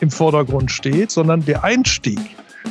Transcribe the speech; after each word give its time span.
im 0.00 0.10
Vordergrund 0.10 0.70
steht, 0.70 1.10
sondern 1.10 1.44
der 1.44 1.64
Einstieg, 1.64 2.18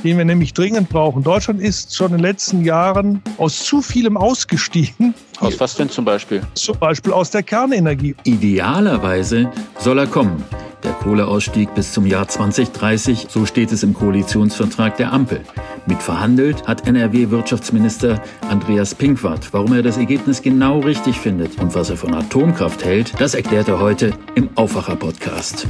den 0.03 0.17
wir 0.17 0.25
nämlich 0.25 0.53
dringend 0.53 0.89
brauchen. 0.89 1.23
Deutschland 1.23 1.61
ist 1.61 1.95
schon 1.95 2.11
in 2.11 2.17
den 2.17 2.21
letzten 2.21 2.63
Jahren 2.63 3.21
aus 3.37 3.63
zu 3.63 3.81
vielem 3.81 4.17
ausgestiegen. 4.17 5.13
Aus 5.39 5.59
was 5.59 5.75
denn 5.75 5.89
zum 5.89 6.05
Beispiel? 6.05 6.41
Zum 6.53 6.77
Beispiel 6.77 7.13
aus 7.13 7.31
der 7.31 7.43
Kernenergie. 7.43 8.15
Idealerweise 8.23 9.51
soll 9.79 9.99
er 9.99 10.07
kommen. 10.07 10.43
Der 10.83 10.93
Kohleausstieg 10.93 11.73
bis 11.73 11.91
zum 11.91 12.05
Jahr 12.05 12.27
2030, 12.27 13.27
so 13.29 13.45
steht 13.45 13.71
es 13.71 13.83
im 13.83 13.93
Koalitionsvertrag 13.93 14.95
der 14.97 15.11
Ampel. 15.11 15.41
Mit 15.85 16.01
verhandelt 16.01 16.67
hat 16.67 16.87
NRW-Wirtschaftsminister 16.87 18.21
Andreas 18.49 18.93
Pinkwart. 18.93 19.53
Warum 19.53 19.73
er 19.73 19.81
das 19.81 19.97
Ergebnis 19.97 20.41
genau 20.41 20.79
richtig 20.79 21.19
findet 21.19 21.59
und 21.59 21.73
was 21.75 21.89
er 21.89 21.97
von 21.97 22.13
Atomkraft 22.13 22.85
hält, 22.85 23.19
das 23.19 23.33
erklärt 23.33 23.67
er 23.67 23.79
heute 23.79 24.11
im 24.35 24.49
Aufwacher-Podcast. 24.55 25.67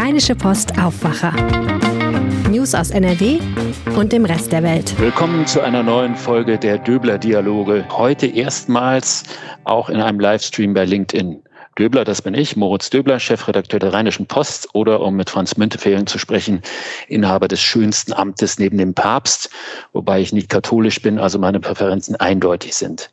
Rheinische 0.00 0.36
Post 0.36 0.78
Aufwacher. 0.80 1.32
News 2.48 2.72
aus 2.72 2.90
NRW 2.90 3.40
und 3.96 4.12
dem 4.12 4.26
Rest 4.26 4.52
der 4.52 4.62
Welt. 4.62 4.96
Willkommen 5.00 5.44
zu 5.44 5.60
einer 5.60 5.82
neuen 5.82 6.14
Folge 6.14 6.56
der 6.56 6.78
Döbler-Dialoge. 6.78 7.84
Heute 7.90 8.28
erstmals 8.28 9.24
auch 9.64 9.88
in 9.88 10.00
einem 10.00 10.20
Livestream 10.20 10.72
bei 10.72 10.84
LinkedIn. 10.84 11.42
Döbler, 11.76 12.04
das 12.04 12.22
bin 12.22 12.34
ich, 12.34 12.56
Moritz 12.56 12.90
Döbler, 12.90 13.18
Chefredakteur 13.18 13.80
der 13.80 13.92
Rheinischen 13.92 14.26
Post 14.26 14.68
oder 14.72 15.00
um 15.00 15.16
mit 15.16 15.30
Franz 15.30 15.56
Müntefering 15.56 16.06
zu 16.06 16.20
sprechen, 16.20 16.62
Inhaber 17.08 17.48
des 17.48 17.60
schönsten 17.60 18.12
Amtes 18.12 18.60
neben 18.60 18.78
dem 18.78 18.94
Papst, 18.94 19.50
wobei 19.92 20.20
ich 20.20 20.32
nicht 20.32 20.48
katholisch 20.48 21.02
bin, 21.02 21.18
also 21.18 21.40
meine 21.40 21.58
Präferenzen 21.58 22.14
eindeutig 22.14 22.76
sind. 22.76 23.10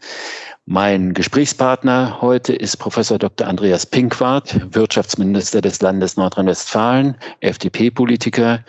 Mein 0.68 1.14
Gesprächspartner 1.14 2.22
heute 2.22 2.56
ist 2.56 2.78
Professor 2.78 3.20
Dr. 3.20 3.46
Andreas 3.46 3.86
Pinkwart, 3.86 4.74
Wirtschaftsminister 4.74 5.62
des 5.62 5.80
Landes 5.80 6.18
Nordrhein-Westfalen, 6.18 7.18
FDP-Politiker 7.40 8.66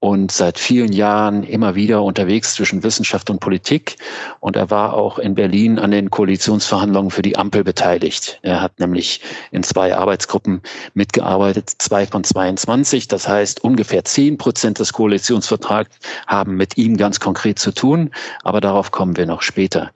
und 0.00 0.32
seit 0.32 0.58
vielen 0.58 0.92
Jahren 0.92 1.42
immer 1.42 1.74
wieder 1.74 2.02
unterwegs 2.02 2.54
zwischen 2.54 2.82
Wissenschaft 2.82 3.28
und 3.28 3.38
Politik. 3.38 3.96
Und 4.40 4.56
er 4.56 4.70
war 4.70 4.94
auch 4.94 5.18
in 5.18 5.34
Berlin 5.34 5.78
an 5.78 5.90
den 5.90 6.10
Koalitionsverhandlungen 6.10 7.10
für 7.10 7.20
die 7.20 7.36
Ampel 7.36 7.64
beteiligt. 7.64 8.38
Er 8.40 8.62
hat 8.62 8.80
nämlich 8.80 9.20
in 9.52 9.62
zwei 9.62 9.94
Arbeitsgruppen 9.94 10.62
mitgearbeitet, 10.94 11.70
zwei 11.78 12.06
von 12.06 12.24
22. 12.24 13.08
Das 13.08 13.28
heißt, 13.28 13.62
ungefähr 13.62 14.02
zehn 14.04 14.38
Prozent 14.38 14.78
des 14.78 14.94
Koalitionsvertrags 14.94 15.94
haben 16.26 16.56
mit 16.56 16.78
ihm 16.78 16.96
ganz 16.96 17.20
konkret 17.20 17.58
zu 17.58 17.70
tun. 17.70 18.10
Aber 18.42 18.62
darauf 18.62 18.92
kommen 18.92 19.18
wir 19.18 19.26
noch 19.26 19.42
später. 19.42 19.90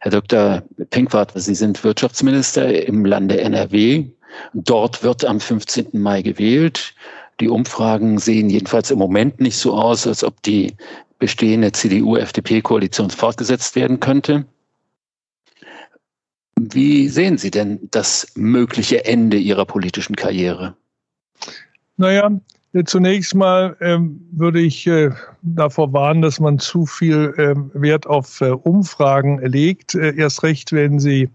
Herr 0.00 0.10
Dr. 0.10 0.64
Pinkwart, 0.90 1.32
Sie 1.34 1.54
sind 1.54 1.82
Wirtschaftsminister 1.82 2.86
im 2.86 3.06
Lande 3.06 3.40
NRW. 3.40 4.04
Dort 4.52 5.02
wird 5.02 5.24
am 5.24 5.40
15. 5.40 5.88
Mai 5.94 6.20
gewählt. 6.20 6.94
Die 7.40 7.48
Umfragen 7.48 8.18
sehen 8.18 8.48
jedenfalls 8.48 8.90
im 8.90 8.98
Moment 8.98 9.40
nicht 9.40 9.58
so 9.58 9.74
aus, 9.74 10.06
als 10.06 10.24
ob 10.24 10.42
die 10.42 10.74
bestehende 11.18 11.72
CDU-FDP-Koalition 11.72 13.10
fortgesetzt 13.10 13.76
werden 13.76 14.00
könnte. 14.00 14.46
Wie 16.58 17.08
sehen 17.08 17.36
Sie 17.36 17.50
denn 17.50 17.88
das 17.90 18.26
mögliche 18.34 19.04
Ende 19.04 19.36
Ihrer 19.36 19.66
politischen 19.66 20.16
Karriere? 20.16 20.74
Naja, 21.98 22.30
zunächst 22.84 23.34
mal 23.34 23.76
ähm, 23.80 24.26
würde 24.32 24.60
ich 24.60 24.86
äh, 24.86 25.10
davor 25.42 25.92
warnen, 25.92 26.22
dass 26.22 26.40
man 26.40 26.58
zu 26.58 26.86
viel 26.86 27.34
ähm, 27.38 27.70
Wert 27.74 28.06
auf 28.06 28.40
äh, 28.40 28.50
Umfragen 28.50 29.38
legt. 29.46 29.94
Äh, 29.94 30.14
erst 30.16 30.42
recht, 30.42 30.72
wenn 30.72 30.98
sie 30.98 31.30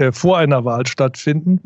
äh, 0.00 0.12
vor 0.12 0.38
einer 0.38 0.64
Wahl 0.64 0.86
stattfinden. 0.86 1.60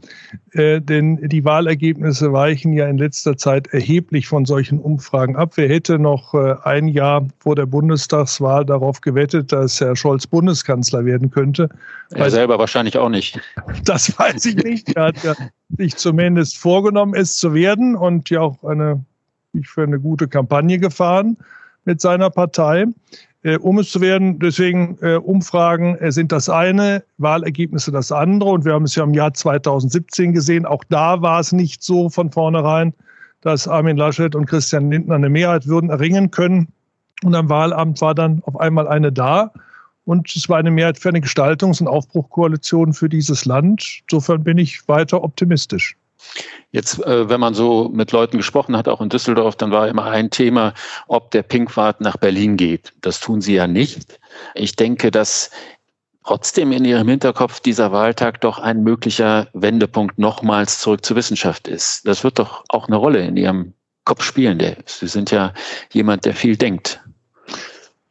Äh, 0.51 0.81
denn 0.81 1.29
die 1.29 1.45
Wahlergebnisse 1.45 2.33
weichen 2.33 2.73
ja 2.73 2.89
in 2.89 2.99
letzter 2.99 3.37
Zeit 3.37 3.69
erheblich 3.69 4.27
von 4.27 4.45
solchen 4.45 4.81
Umfragen 4.81 5.37
ab. 5.37 5.53
Wer 5.55 5.69
hätte 5.69 6.01
noch 6.01 6.35
äh, 6.35 6.57
ein 6.65 6.89
Jahr 6.89 7.29
vor 7.39 7.55
der 7.55 7.67
Bundestagswahl 7.67 8.65
darauf 8.65 9.01
gewettet, 9.01 9.53
dass 9.53 9.81
Herr 9.81 9.95
Scholz 9.95 10.27
Bundeskanzler 10.27 11.05
werden 11.05 11.31
könnte? 11.31 11.69
Er 12.11 12.29
selber 12.29 12.59
wahrscheinlich 12.59 12.99
auch 12.99 13.09
nicht. 13.09 13.41
Das 13.85 14.19
weiß 14.19 14.47
ich 14.47 14.57
nicht. 14.57 14.97
Er 14.97 15.05
hat 15.05 15.23
ja 15.23 15.35
sich 15.79 15.95
zumindest 15.97 16.57
vorgenommen, 16.57 17.15
es 17.15 17.37
zu 17.37 17.55
werden 17.55 17.95
und 17.95 18.31
ja 18.31 18.41
auch 18.41 18.65
eine, 18.65 19.05
ich 19.53 19.69
für 19.69 19.85
eine 19.85 20.01
gute 20.01 20.27
Kampagne 20.27 20.79
gefahren 20.79 21.37
mit 21.85 22.01
seiner 22.01 22.31
Partei 22.31 22.87
äh, 23.45 23.59
um 23.59 23.79
es 23.79 23.91
zu 23.91 24.01
werden. 24.01 24.41
Deswegen 24.41 24.99
äh, 25.01 25.17
Umfragen 25.17 25.97
äh, 25.97 26.11
sind 26.11 26.33
das 26.33 26.49
eine, 26.49 27.05
Wahlergebnisse 27.19 27.93
das 27.93 28.11
andere. 28.11 28.51
Und 28.51 28.65
wir 28.65 28.73
haben 28.73 28.85
es 28.85 28.97
ja 28.97 29.05
im 29.05 29.15
Jahr 29.15 29.33
2017 29.33 30.33
gesehen. 30.33 30.67
Auch 30.67 30.83
da 30.89 31.23
war 31.23 31.39
es 31.39 31.53
nicht 31.53 31.83
so 31.83 32.11
von 32.11 32.33
vornherein, 32.33 32.93
dass 33.43 33.69
Armin 33.69 33.97
Laschet 33.97 34.35
und 34.35 34.47
Christian 34.47 34.91
Lindner 34.91 35.15
eine 35.15 35.29
Mehrheit 35.29 35.67
würden 35.67 35.91
erringen 35.91 36.31
können. 36.31 36.69
Und 37.23 37.35
am 37.35 37.49
Wahlamt 37.49 38.01
war 38.01 38.15
dann 38.15 38.43
auf 38.45 38.59
einmal 38.59 38.89
eine 38.89 39.13
da. 39.13 39.53
Und 40.07 40.35
es 40.35 40.49
war 40.49 40.59
eine 40.59 40.71
Mehrheit 40.71 40.99
für 40.99 41.11
eine 41.11 41.21
Gestaltungs- 41.21 41.81
und 41.81 41.89
Aufbruchkoalition 41.89 42.93
für 42.93 43.09
dieses 43.09 43.45
Land. 43.45 44.03
Insofern 44.09 44.43
bin 44.43 44.59
ich 44.59 44.87
weiter 44.89 45.23
optimistisch. 45.23 45.97
Jetzt, 46.71 46.99
äh, 47.05 47.29
wenn 47.29 47.41
man 47.41 47.55
so 47.55 47.89
mit 47.89 48.11
Leuten 48.13 48.37
gesprochen 48.37 48.77
hat, 48.77 48.89
auch 48.89 49.01
in 49.01 49.09
Düsseldorf, 49.09 49.57
dann 49.57 49.71
war 49.71 49.89
immer 49.89 50.07
ein 50.07 50.31
Thema, 50.31 50.75
ob 51.07 51.31
der 51.31 51.43
Pinkwart 51.43 52.01
nach 52.01 52.17
Berlin 52.17 52.57
geht. 52.57 52.93
Das 53.01 53.21
tun 53.21 53.41
sie 53.41 53.55
ja 53.55 53.67
nicht. 53.67 54.19
Ich 54.55 54.75
denke, 54.75 55.11
dass 55.11 55.51
trotzdem 56.25 56.73
in 56.73 56.85
ihrem 56.85 57.09
Hinterkopf 57.09 57.61
dieser 57.61 57.93
Wahltag 57.93 58.41
doch 58.41 58.59
ein 58.59 58.83
möglicher 58.83 59.49
Wendepunkt 59.53 60.19
nochmals 60.19 60.81
zurück 60.81 61.05
zur 61.05 61.17
Wissenschaft 61.17 61.69
ist. 61.69 62.07
Das 62.09 62.25
wird 62.25 62.39
doch 62.39 62.65
auch 62.69 62.89
eine 62.89 62.97
Rolle 62.97 63.21
in 63.21 63.37
ihrem 63.37 63.75
Kopf 64.05 64.25
spielen. 64.25 64.61
Sie 64.87 65.07
sind 65.07 65.31
ja 65.31 65.53
jemand, 65.93 66.25
der 66.25 66.35
viel 66.35 66.57
denkt. 66.57 67.01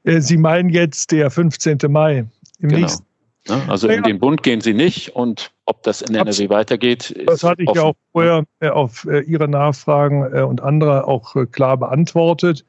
Äh, 0.03 0.21
sie 0.21 0.37
meinen 0.37 0.69
jetzt 0.69 1.11
der 1.11 1.29
15. 1.29 1.79
Mai 1.89 2.25
im 2.59 2.69
genau. 2.69 2.81
nächsten 2.81 3.05
Ne? 3.49 3.61
Also 3.67 3.89
in 3.89 4.03
den 4.03 4.19
Bund 4.19 4.41
gehen 4.41 4.61
sie 4.61 4.73
nicht 4.73 5.15
und 5.15 5.51
ob 5.65 5.83
das 5.83 6.01
in 6.01 6.15
NRW 6.15 6.49
weitergeht. 6.49 7.13
Das 7.27 7.43
hatte 7.43 7.63
ich 7.63 7.69
offen. 7.69 7.81
ja 7.81 7.83
auch 7.87 7.95
vorher 8.11 8.43
äh, 8.61 8.69
auf 8.69 9.05
äh, 9.05 9.19
Ihre 9.21 9.47
Nachfragen 9.47 10.33
äh, 10.33 10.41
und 10.41 10.61
andere 10.61 11.07
auch 11.07 11.35
klar 11.51 11.77
beantwortet. 11.77 12.65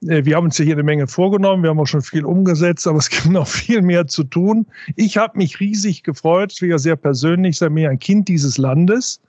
Wir 0.00 0.36
haben 0.36 0.44
uns 0.44 0.58
ja 0.58 0.64
hier 0.64 0.74
eine 0.74 0.82
Menge 0.82 1.06
vorgenommen, 1.06 1.62
wir 1.62 1.70
haben 1.70 1.80
auch 1.80 1.86
schon 1.86 2.02
viel 2.02 2.26
umgesetzt, 2.26 2.86
aber 2.86 2.98
es 2.98 3.08
gibt 3.08 3.26
noch 3.30 3.48
viel 3.48 3.80
mehr 3.80 4.06
zu 4.06 4.24
tun. 4.24 4.66
Ich 4.94 5.16
habe 5.16 5.38
mich 5.38 5.58
riesig 5.58 6.02
gefreut, 6.02 6.52
ich 6.52 6.60
ja 6.60 6.78
sehr 6.78 6.96
persönlich 6.96 7.56
sein, 7.56 7.72
mir 7.72 7.88
ein 7.88 7.98
Kind 7.98 8.28
dieses 8.28 8.58
Landes, 8.58 9.22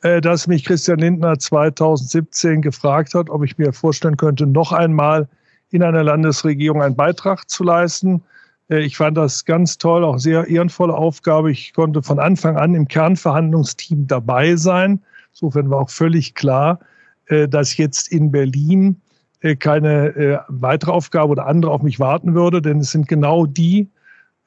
dass 0.00 0.46
mich 0.46 0.64
Christian 0.64 1.00
Lindner 1.00 1.38
2017 1.38 2.62
gefragt 2.62 3.12
hat, 3.14 3.28
ob 3.28 3.44
ich 3.44 3.58
mir 3.58 3.72
vorstellen 3.74 4.16
könnte, 4.16 4.46
noch 4.46 4.72
einmal 4.72 5.28
in 5.70 5.82
einer 5.82 6.02
Landesregierung 6.02 6.82
einen 6.82 6.96
Beitrag 6.96 7.48
zu 7.50 7.62
leisten. 7.62 8.22
Äh, 8.70 8.80
ich 8.80 8.96
fand 8.96 9.16
das 9.16 9.44
ganz 9.44 9.78
toll, 9.78 10.04
auch 10.04 10.18
sehr 10.18 10.46
ehrenvolle 10.48 10.94
Aufgabe. 10.94 11.50
Ich 11.50 11.72
konnte 11.72 12.02
von 12.02 12.18
Anfang 12.18 12.56
an 12.56 12.74
im 12.74 12.88
Kernverhandlungsteam 12.88 14.06
dabei 14.06 14.56
sein. 14.56 15.00
Insofern 15.32 15.70
war 15.70 15.80
auch 15.80 15.90
völlig 15.90 16.34
klar, 16.34 16.80
äh, 17.26 17.48
dass 17.48 17.76
jetzt 17.76 18.10
in 18.10 18.30
Berlin 18.30 19.00
äh, 19.40 19.56
keine 19.56 20.44
weitere 20.48 20.90
Aufgabe 20.90 21.30
oder 21.30 21.46
andere 21.46 21.72
auf 21.72 21.82
mich 21.82 22.00
warten 22.00 22.34
würde, 22.34 22.60
denn 22.60 22.80
es 22.80 22.90
sind 22.90 23.08
genau 23.08 23.46
die 23.46 23.88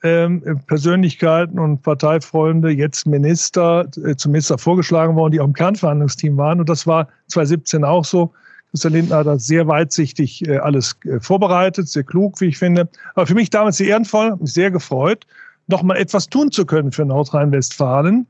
ähm, 0.04 0.60
Persönlichkeiten 0.66 1.60
und 1.60 1.84
Parteifreunde, 1.84 2.72
jetzt 2.72 3.06
Minister, 3.06 3.88
zum 4.18 4.32
Minister 4.32 4.58
vorgeschlagen 4.58 5.16
worden, 5.16 5.34
die 5.34 5.40
auch 5.40 5.46
im 5.46 5.54
Kernverhandlungsteam 5.54 6.38
waren. 6.38 6.60
Und 6.60 6.70
das 6.70 6.88
war 6.88 7.08
2017 7.28 7.84
auch 7.84 8.04
so. 8.04 8.34
Christian 8.72 8.94
Lindner 8.94 9.38
sehr 9.38 9.68
weitsichtig 9.68 10.48
äh, 10.48 10.58
alles 10.58 10.96
äh, 11.06 11.20
vorbereitet, 11.20 11.90
sehr 11.90 12.04
klug, 12.04 12.40
wie 12.40 12.46
ich 12.46 12.58
finde. 12.58 12.88
Aber 13.16 13.28
für 13.28 13.36
mich 13.36 13.50
damals 13.50 13.78
sehr 13.78 13.88
ehrenvoll, 13.88 14.38
mich 14.38 14.54
sehr 14.54 14.72
gefreut, 14.72 15.28
noch 15.68 15.84
mal 15.84 15.98
etwas 15.98 16.30
tun 16.30 16.52
zu 16.52 16.66
können 16.66 16.92
für 16.92 17.06
Nordrhein-Westfalen. 17.06 18.26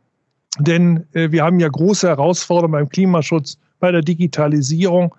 Denn 0.59 1.05
äh, 1.13 1.31
wir 1.31 1.43
haben 1.43 1.59
ja 1.59 1.69
große 1.69 2.07
Herausforderungen 2.07 2.71
beim 2.71 2.89
Klimaschutz, 2.89 3.57
bei 3.79 3.91
der 3.91 4.01
Digitalisierung, 4.01 5.15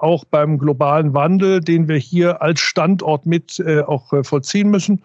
auch 0.00 0.24
beim 0.24 0.56
globalen 0.56 1.12
Wandel, 1.12 1.60
den 1.60 1.88
wir 1.88 1.96
hier 1.98 2.40
als 2.40 2.60
Standort 2.60 3.26
mit 3.26 3.62
auch 3.86 4.12
vollziehen 4.24 4.70
müssen. 4.70 5.02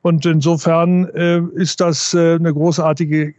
Und 0.00 0.24
insofern 0.24 1.04
ist 1.04 1.80
das 1.80 2.14
eine 2.14 2.52
großartige 2.52 3.34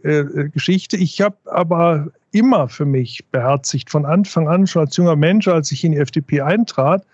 Geschichte. 0.54 0.96
Ich 0.96 1.20
habe 1.20 1.36
aber 1.46 2.12
immer 2.36 2.68
für 2.68 2.84
mich 2.84 3.24
beherzigt, 3.30 3.90
von 3.90 4.04
Anfang 4.04 4.48
an, 4.48 4.66
schon 4.66 4.82
als 4.82 4.96
junger 4.96 5.16
Mensch, 5.16 5.48
als 5.48 5.72
ich 5.72 5.84
in 5.84 5.92
die 5.92 5.98
FDP 5.98 6.42
eintrat. 6.42 7.04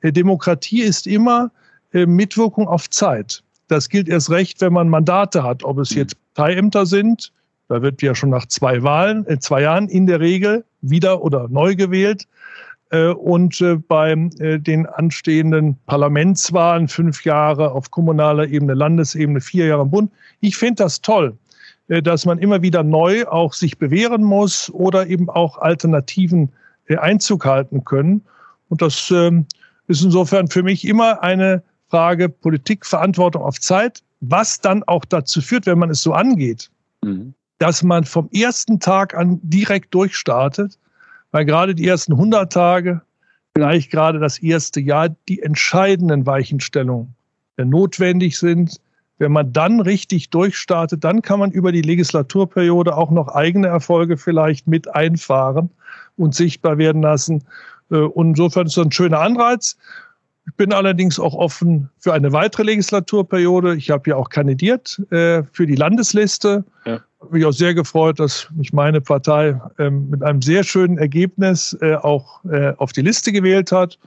Äh, 0.00 0.12
Demokratie 0.12 0.82
ist 0.82 1.06
immer 1.06 1.50
äh, 1.92 2.06
Mitwirkung 2.06 2.68
auf 2.68 2.90
Zeit. 2.90 3.42
Das 3.68 3.88
gilt 3.88 4.08
erst 4.08 4.30
recht, 4.30 4.60
wenn 4.60 4.72
man 4.72 4.88
Mandate 4.88 5.42
hat, 5.42 5.64
ob 5.64 5.78
es 5.78 5.92
mhm. 5.92 5.98
jetzt 5.98 6.16
Parteiämter 6.34 6.86
sind, 6.86 7.32
da 7.68 7.80
wird 7.80 8.02
ja 8.02 8.14
schon 8.14 8.30
nach 8.30 8.46
zwei 8.46 8.82
Wahlen, 8.82 9.26
äh, 9.26 9.38
zwei 9.38 9.62
Jahren 9.62 9.88
in 9.88 10.06
der 10.06 10.20
Regel 10.20 10.64
wieder 10.82 11.22
oder 11.22 11.48
neu 11.48 11.76
gewählt. 11.76 12.26
Äh, 12.90 13.08
und 13.08 13.60
äh, 13.60 13.76
bei 13.76 14.12
äh, 14.12 14.58
den 14.58 14.86
anstehenden 14.86 15.78
Parlamentswahlen 15.86 16.88
fünf 16.88 17.24
Jahre 17.24 17.72
auf 17.72 17.90
kommunaler 17.90 18.48
Ebene, 18.48 18.74
Landesebene, 18.74 19.40
vier 19.40 19.66
Jahre 19.66 19.82
im 19.82 19.90
Bund. 19.90 20.12
Ich 20.40 20.56
finde 20.56 20.84
das 20.84 21.00
toll, 21.00 21.36
dass 21.88 22.24
man 22.24 22.38
immer 22.38 22.62
wieder 22.62 22.82
neu 22.82 23.26
auch 23.26 23.52
sich 23.52 23.78
bewähren 23.78 24.22
muss 24.22 24.70
oder 24.70 25.06
eben 25.06 25.28
auch 25.28 25.58
Alternativen 25.58 26.50
äh, 26.86 26.96
Einzug 26.96 27.44
halten 27.44 27.84
können. 27.84 28.22
Und 28.68 28.82
das 28.82 29.10
ähm, 29.10 29.46
ist 29.86 30.02
insofern 30.02 30.48
für 30.48 30.62
mich 30.62 30.86
immer 30.86 31.22
eine 31.22 31.62
Frage 31.88 32.28
Politik, 32.28 32.86
Verantwortung 32.86 33.42
auf 33.42 33.60
Zeit, 33.60 34.02
was 34.20 34.60
dann 34.60 34.82
auch 34.84 35.04
dazu 35.04 35.40
führt, 35.40 35.66
wenn 35.66 35.78
man 35.78 35.90
es 35.90 36.02
so 36.02 36.12
angeht, 36.12 36.70
mhm. 37.02 37.34
dass 37.58 37.82
man 37.82 38.04
vom 38.04 38.28
ersten 38.32 38.80
Tag 38.80 39.14
an 39.14 39.38
direkt 39.42 39.94
durchstartet, 39.94 40.78
weil 41.30 41.44
gerade 41.44 41.74
die 41.74 41.86
ersten 41.86 42.12
100 42.12 42.52
Tage, 42.52 43.02
vielleicht 43.54 43.90
gerade 43.90 44.18
das 44.18 44.38
erste 44.38 44.80
Jahr, 44.80 45.10
die 45.28 45.42
entscheidenden 45.42 46.26
Weichenstellungen 46.26 47.14
äh, 47.56 47.64
notwendig 47.64 48.38
sind. 48.38 48.80
Wenn 49.18 49.32
man 49.32 49.52
dann 49.52 49.80
richtig 49.80 50.30
durchstartet, 50.30 51.04
dann 51.04 51.22
kann 51.22 51.38
man 51.38 51.52
über 51.52 51.70
die 51.70 51.82
Legislaturperiode 51.82 52.96
auch 52.96 53.10
noch 53.10 53.28
eigene 53.28 53.68
Erfolge 53.68 54.16
vielleicht 54.16 54.66
mit 54.66 54.92
einfahren 54.94 55.70
und 56.16 56.34
sichtbar 56.34 56.78
werden 56.78 57.02
lassen. 57.02 57.44
Äh, 57.90 57.96
und 57.96 58.30
insofern 58.30 58.66
ist 58.66 58.76
das 58.76 58.86
ein 58.86 58.92
schöner 58.92 59.20
Anreiz. 59.20 59.76
Ich 60.46 60.54
bin 60.56 60.72
allerdings 60.72 61.18
auch 61.18 61.34
offen 61.34 61.88
für 61.98 62.12
eine 62.12 62.32
weitere 62.32 62.64
Legislaturperiode. 62.64 63.76
Ich 63.76 63.90
habe 63.90 64.10
ja 64.10 64.16
auch 64.16 64.28
kandidiert 64.28 65.00
äh, 65.10 65.42
für 65.52 65.66
die 65.66 65.76
Landesliste. 65.76 66.64
Ja. 66.84 67.00
Habe 67.20 67.32
mich 67.32 67.46
auch 67.46 67.52
sehr 67.52 67.72
gefreut, 67.72 68.20
dass 68.20 68.48
mich 68.54 68.72
meine 68.72 69.00
Partei 69.00 69.58
ähm, 69.78 70.10
mit 70.10 70.22
einem 70.22 70.42
sehr 70.42 70.62
schönen 70.64 70.98
Ergebnis 70.98 71.76
äh, 71.80 71.94
auch 71.94 72.44
äh, 72.44 72.74
auf 72.76 72.92
die 72.92 73.00
Liste 73.00 73.32
gewählt 73.32 73.72
hat. 73.72 73.98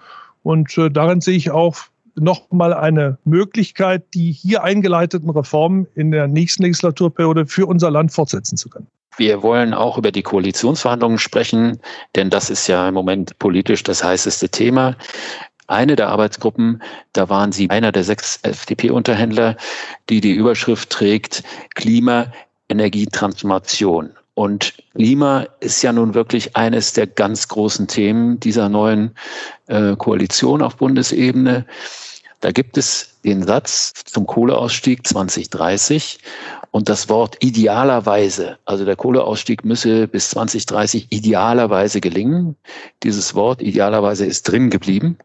Und 0.43 0.77
darin 0.93 1.19
sehe 1.19 1.35
ich 1.35 1.51
auch 1.51 1.75
nochmal 2.19 2.73
eine 2.73 3.17
Möglichkeit, 3.25 4.03
die 4.13 4.31
hier 4.31 4.63
eingeleiteten 4.63 5.29
Reformen 5.29 5.87
in 5.95 6.11
der 6.11 6.27
nächsten 6.27 6.63
Legislaturperiode 6.63 7.45
für 7.45 7.65
unser 7.65 7.91
Land 7.91 8.11
fortsetzen 8.11 8.57
zu 8.57 8.69
können. 8.69 8.87
Wir 9.17 9.41
wollen 9.41 9.73
auch 9.73 9.97
über 9.97 10.11
die 10.11 10.21
Koalitionsverhandlungen 10.21 11.17
sprechen, 11.17 11.79
denn 12.15 12.29
das 12.29 12.49
ist 12.51 12.67
ja 12.67 12.87
im 12.87 12.93
Moment 12.93 13.39
politisch 13.39 13.81
das 13.81 14.03
heißeste 14.03 14.49
Thema 14.49 14.95
eine 15.67 15.95
der 15.97 16.07
Arbeitsgruppen, 16.09 16.81
da 17.13 17.29
waren 17.29 17.51
Sie 17.51 17.69
einer 17.69 17.91
der 17.91 18.03
sechs 18.03 18.39
FDP-Unterhändler, 18.43 19.57
die 20.09 20.21
die 20.21 20.31
Überschrift 20.31 20.89
trägt 20.89 21.43
Klima, 21.75 22.31
Energie, 22.69 23.05
Transformation. 23.05 24.11
Und 24.33 24.75
Klima 24.95 25.45
ist 25.59 25.81
ja 25.81 25.91
nun 25.91 26.13
wirklich 26.13 26.55
eines 26.55 26.93
der 26.93 27.07
ganz 27.07 27.47
großen 27.47 27.87
Themen 27.87 28.39
dieser 28.39 28.69
neuen 28.69 29.15
äh, 29.67 29.95
Koalition 29.95 30.61
auf 30.61 30.77
Bundesebene. 30.77 31.65
Da 32.39 32.51
gibt 32.51 32.77
es 32.77 33.17
den 33.25 33.43
Satz 33.43 33.93
zum 34.05 34.27
Kohleausstieg 34.27 35.07
2030 35.07 36.19
und 36.71 36.89
das 36.89 37.09
Wort 37.09 37.37
idealerweise. 37.43 38.57
Also 38.65 38.85
der 38.85 38.95
Kohleausstieg 38.95 39.65
müsse 39.65 40.07
bis 40.07 40.29
2030 40.29 41.07
idealerweise 41.09 41.99
gelingen. 41.99 42.55
Dieses 43.03 43.33
Wort 43.33 43.61
idealerweise 43.61 44.25
ist 44.25 44.43
drin 44.43 44.69
geblieben. 44.69 45.17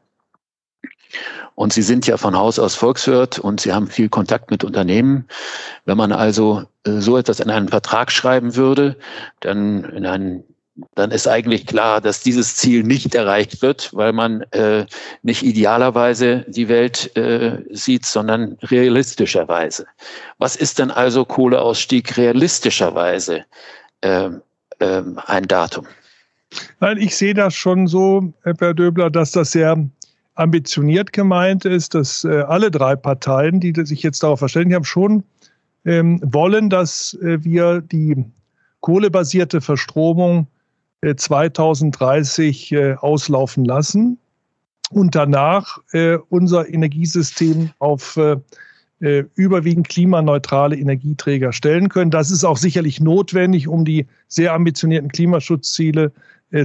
Und 1.54 1.74
Sie 1.74 1.82
sind 1.82 2.06
ja 2.06 2.16
von 2.16 2.34
Haus 2.34 2.58
aus 2.58 2.74
Volkswirt 2.74 3.38
und 3.38 3.60
Sie 3.60 3.72
haben 3.72 3.88
viel 3.88 4.08
Kontakt 4.08 4.50
mit 4.50 4.64
Unternehmen. 4.64 5.28
Wenn 5.84 5.98
man 5.98 6.10
also 6.12 6.64
äh, 6.84 7.00
so 7.00 7.18
etwas 7.18 7.40
in 7.40 7.50
einen 7.50 7.68
Vertrag 7.68 8.10
schreiben 8.10 8.56
würde, 8.56 8.96
dann 9.40 9.84
in 9.84 10.06
einen 10.06 10.44
dann 10.94 11.10
ist 11.10 11.26
eigentlich 11.26 11.66
klar, 11.66 12.00
dass 12.00 12.22
dieses 12.22 12.56
Ziel 12.56 12.82
nicht 12.82 13.14
erreicht 13.14 13.62
wird, 13.62 13.90
weil 13.94 14.12
man 14.12 14.42
äh, 14.52 14.86
nicht 15.22 15.42
idealerweise 15.42 16.44
die 16.48 16.68
Welt 16.68 17.16
äh, 17.16 17.62
sieht, 17.70 18.06
sondern 18.06 18.58
realistischerweise. 18.62 19.86
Was 20.38 20.56
ist 20.56 20.78
denn 20.78 20.90
also 20.90 21.24
Kohleausstieg 21.24 22.16
realistischerweise 22.16 23.44
äh, 24.02 24.30
äh, 24.78 25.02
ein 25.26 25.48
Datum? 25.48 25.86
Nein, 26.80 26.98
ich 26.98 27.16
sehe 27.16 27.34
das 27.34 27.54
schon 27.54 27.86
so, 27.86 28.32
Herr 28.42 28.74
Döbler, 28.74 29.10
dass 29.10 29.32
das 29.32 29.52
sehr 29.52 29.76
ambitioniert 30.34 31.12
gemeint 31.12 31.64
ist, 31.64 31.94
dass 31.94 32.24
äh, 32.24 32.42
alle 32.42 32.70
drei 32.70 32.96
Parteien, 32.96 33.60
die 33.60 33.72
sich 33.84 34.02
jetzt 34.02 34.22
darauf 34.22 34.38
verständigt 34.38 34.74
haben, 34.76 34.84
schon 34.84 35.24
ähm, 35.84 36.20
wollen, 36.24 36.70
dass 36.70 37.14
äh, 37.22 37.42
wir 37.44 37.80
die 37.80 38.24
kohlebasierte 38.80 39.60
Verstromung 39.60 40.46
2030 41.02 42.72
äh, 42.72 42.94
auslaufen 42.94 43.64
lassen 43.64 44.18
und 44.90 45.14
danach 45.14 45.78
äh, 45.92 46.18
unser 46.28 46.68
Energiesystem 46.68 47.70
auf 47.78 48.16
äh, 48.16 48.36
überwiegend 49.34 49.88
klimaneutrale 49.88 50.76
Energieträger 50.76 51.52
stellen 51.52 51.88
können. 51.88 52.12
Das 52.12 52.30
ist 52.30 52.44
auch 52.44 52.56
sicherlich 52.56 53.00
notwendig, 53.00 53.66
um 53.66 53.84
die 53.84 54.06
sehr 54.28 54.52
ambitionierten 54.52 55.10
Klimaschutzziele 55.10 56.12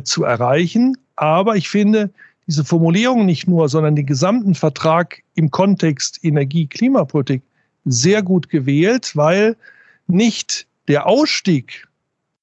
zu 0.04 0.24
erreichen. 0.24 0.95
Aber 1.16 1.56
ich 1.56 1.68
finde, 1.68 2.12
diese 2.45 2.63
Formulierung 2.63 3.25
nicht 3.25 3.48
nur, 3.48 3.69
sondern 3.69 3.95
den 3.95 4.06
gesamten 4.06 4.54
Vertrag 4.54 5.24
im 5.33 5.50
Kontext 5.50 6.19
Energie-Klimapolitik 6.24 7.42
sehr 7.86 8.22
gut 8.22 8.50
gewählt, 8.50 9.16
weil 9.16 9.56
nicht 10.06 10.68
der 10.88 11.07
Ausstieg 11.07 11.87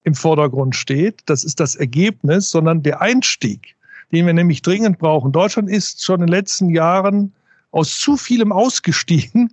im 0.04 0.14
Vordergrund 0.14 0.76
steht, 0.76 1.22
das 1.26 1.44
ist 1.44 1.60
das 1.60 1.74
Ergebnis, 1.74 2.50
sondern 2.50 2.82
der 2.82 3.00
Einstieg, 3.00 3.74
den 4.12 4.26
wir 4.26 4.32
nämlich 4.32 4.62
dringend 4.62 4.98
brauchen. 4.98 5.32
Deutschland 5.32 5.68
ist 5.68 6.04
schon 6.04 6.20
in 6.20 6.26
den 6.26 6.32
letzten 6.32 6.70
Jahren 6.70 7.32
aus 7.70 7.98
zu 7.98 8.16
vielem 8.16 8.52
ausgestiegen 8.52 9.50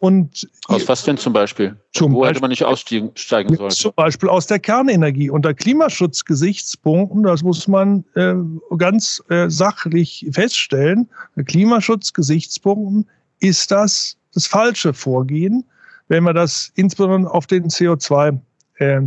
und 0.00 0.48
aus 0.66 0.88
was 0.88 1.04
denn 1.04 1.18
zum 1.18 1.34
Beispiel? 1.34 1.76
Zum 1.92 2.14
Wo 2.14 2.20
Beispiel, 2.20 2.30
hätte 2.30 2.40
man 2.40 2.48
nicht 2.48 2.64
aussteigen 2.64 3.10
sollen? 3.54 3.70
Zum 3.70 3.92
Beispiel 3.94 4.30
aus 4.30 4.46
der 4.46 4.58
Kernenergie. 4.58 5.28
Unter 5.28 5.52
Klimaschutzgesichtspunkten, 5.52 7.22
das 7.22 7.42
muss 7.42 7.68
man 7.68 8.06
äh, 8.14 8.34
ganz 8.78 9.22
äh, 9.28 9.50
sachlich 9.50 10.26
feststellen, 10.32 11.10
Klimaschutzgesichtspunkten 11.44 13.10
ist 13.40 13.70
das 13.70 14.16
das 14.32 14.46
falsche 14.46 14.94
Vorgehen, 14.94 15.64
wenn 16.08 16.24
wir 16.24 16.32
das 16.32 16.72
insbesondere 16.76 17.34
auf 17.34 17.46
den 17.46 17.68
CO2 17.68 18.38
äh, 18.76 19.02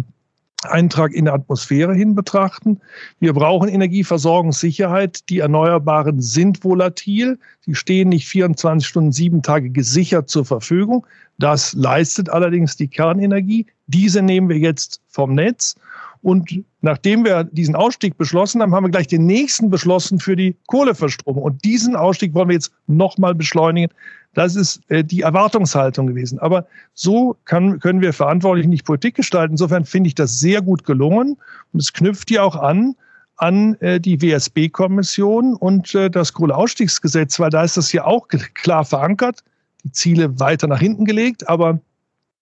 Eintrag 0.66 1.14
in 1.14 1.26
der 1.26 1.34
Atmosphäre 1.34 1.94
hin 1.94 2.16
betrachten. 2.16 2.80
Wir 3.20 3.34
brauchen 3.34 3.70
Energieversorgungssicherheit. 3.70 5.30
Die 5.30 5.40
Erneuerbaren 5.40 6.22
sind 6.22 6.64
volatil. 6.64 7.40
Die 7.66 7.76
stehen 7.76 8.10
nicht 8.10 8.28
24 8.28 8.88
Stunden, 8.88 9.12
sieben 9.12 9.42
Tage 9.42 9.70
gesichert 9.70 10.30
zur 10.30 10.46
Verfügung. 10.46 11.06
Das 11.40 11.74
leistet 11.74 12.30
allerdings 12.30 12.76
die 12.78 12.88
Kernenergie. 12.88 13.66
Diese 13.88 14.22
nehmen 14.22 14.50
wir 14.50 14.58
jetzt 14.58 15.02
vom 15.08 15.34
Netz. 15.34 15.76
Und 16.24 16.64
nachdem 16.82 17.26
wir 17.26 17.44
diesen 17.44 17.76
Ausstieg 17.76 18.18
beschlossen 18.18 18.62
haben, 18.62 18.74
haben 18.74 18.86
wir 18.86 18.92
gleich 18.92 19.08
den 19.08 19.26
nächsten 19.26 19.70
beschlossen 19.70 20.20
für 20.20 20.38
die 20.38 20.56
Kohleverstromung. 20.68 21.44
Und 21.44 21.64
diesen 21.66 21.98
Ausstieg 21.98 22.34
wollen 22.34 22.48
wir 22.48 22.56
jetzt 22.56 22.72
nochmal 22.88 23.36
beschleunigen. 23.36 23.94
Das 24.34 24.56
ist 24.56 24.82
äh, 24.90 25.04
die 25.04 25.22
Erwartungshaltung 25.22 26.08
gewesen. 26.08 26.40
Aber 26.40 26.66
so 26.94 27.36
kann, 27.44 27.80
können 27.80 28.00
wir 28.00 28.14
verantwortlich 28.14 28.68
nicht 28.68 28.86
Politik 28.86 29.16
gestalten. 29.16 29.54
Insofern 29.54 29.84
finde 29.84 30.08
ich 30.08 30.16
das 30.16 30.40
sehr 30.40 30.62
gut 30.62 30.86
gelungen. 30.86 31.38
Und 31.74 31.80
es 31.82 31.92
knüpft 31.92 32.32
ja 32.32 32.42
auch 32.42 32.56
an 32.56 32.96
an 33.38 33.76
äh, 33.82 34.00
die 34.00 34.22
WSB-Kommission 34.22 35.56
und 35.56 35.94
äh, 35.96 36.10
das 36.10 36.34
Kohleausstiegsgesetz, 36.34 37.40
weil 37.40 37.50
da 37.50 37.64
ist 37.64 37.76
das 37.76 37.92
ja 37.92 38.06
auch 38.06 38.28
klar 38.28 38.86
verankert, 38.86 39.44
die 39.84 39.92
Ziele 39.92 40.40
weiter 40.40 40.68
nach 40.68 40.80
hinten 40.80 41.04
gelegt, 41.04 41.50
aber 41.50 41.80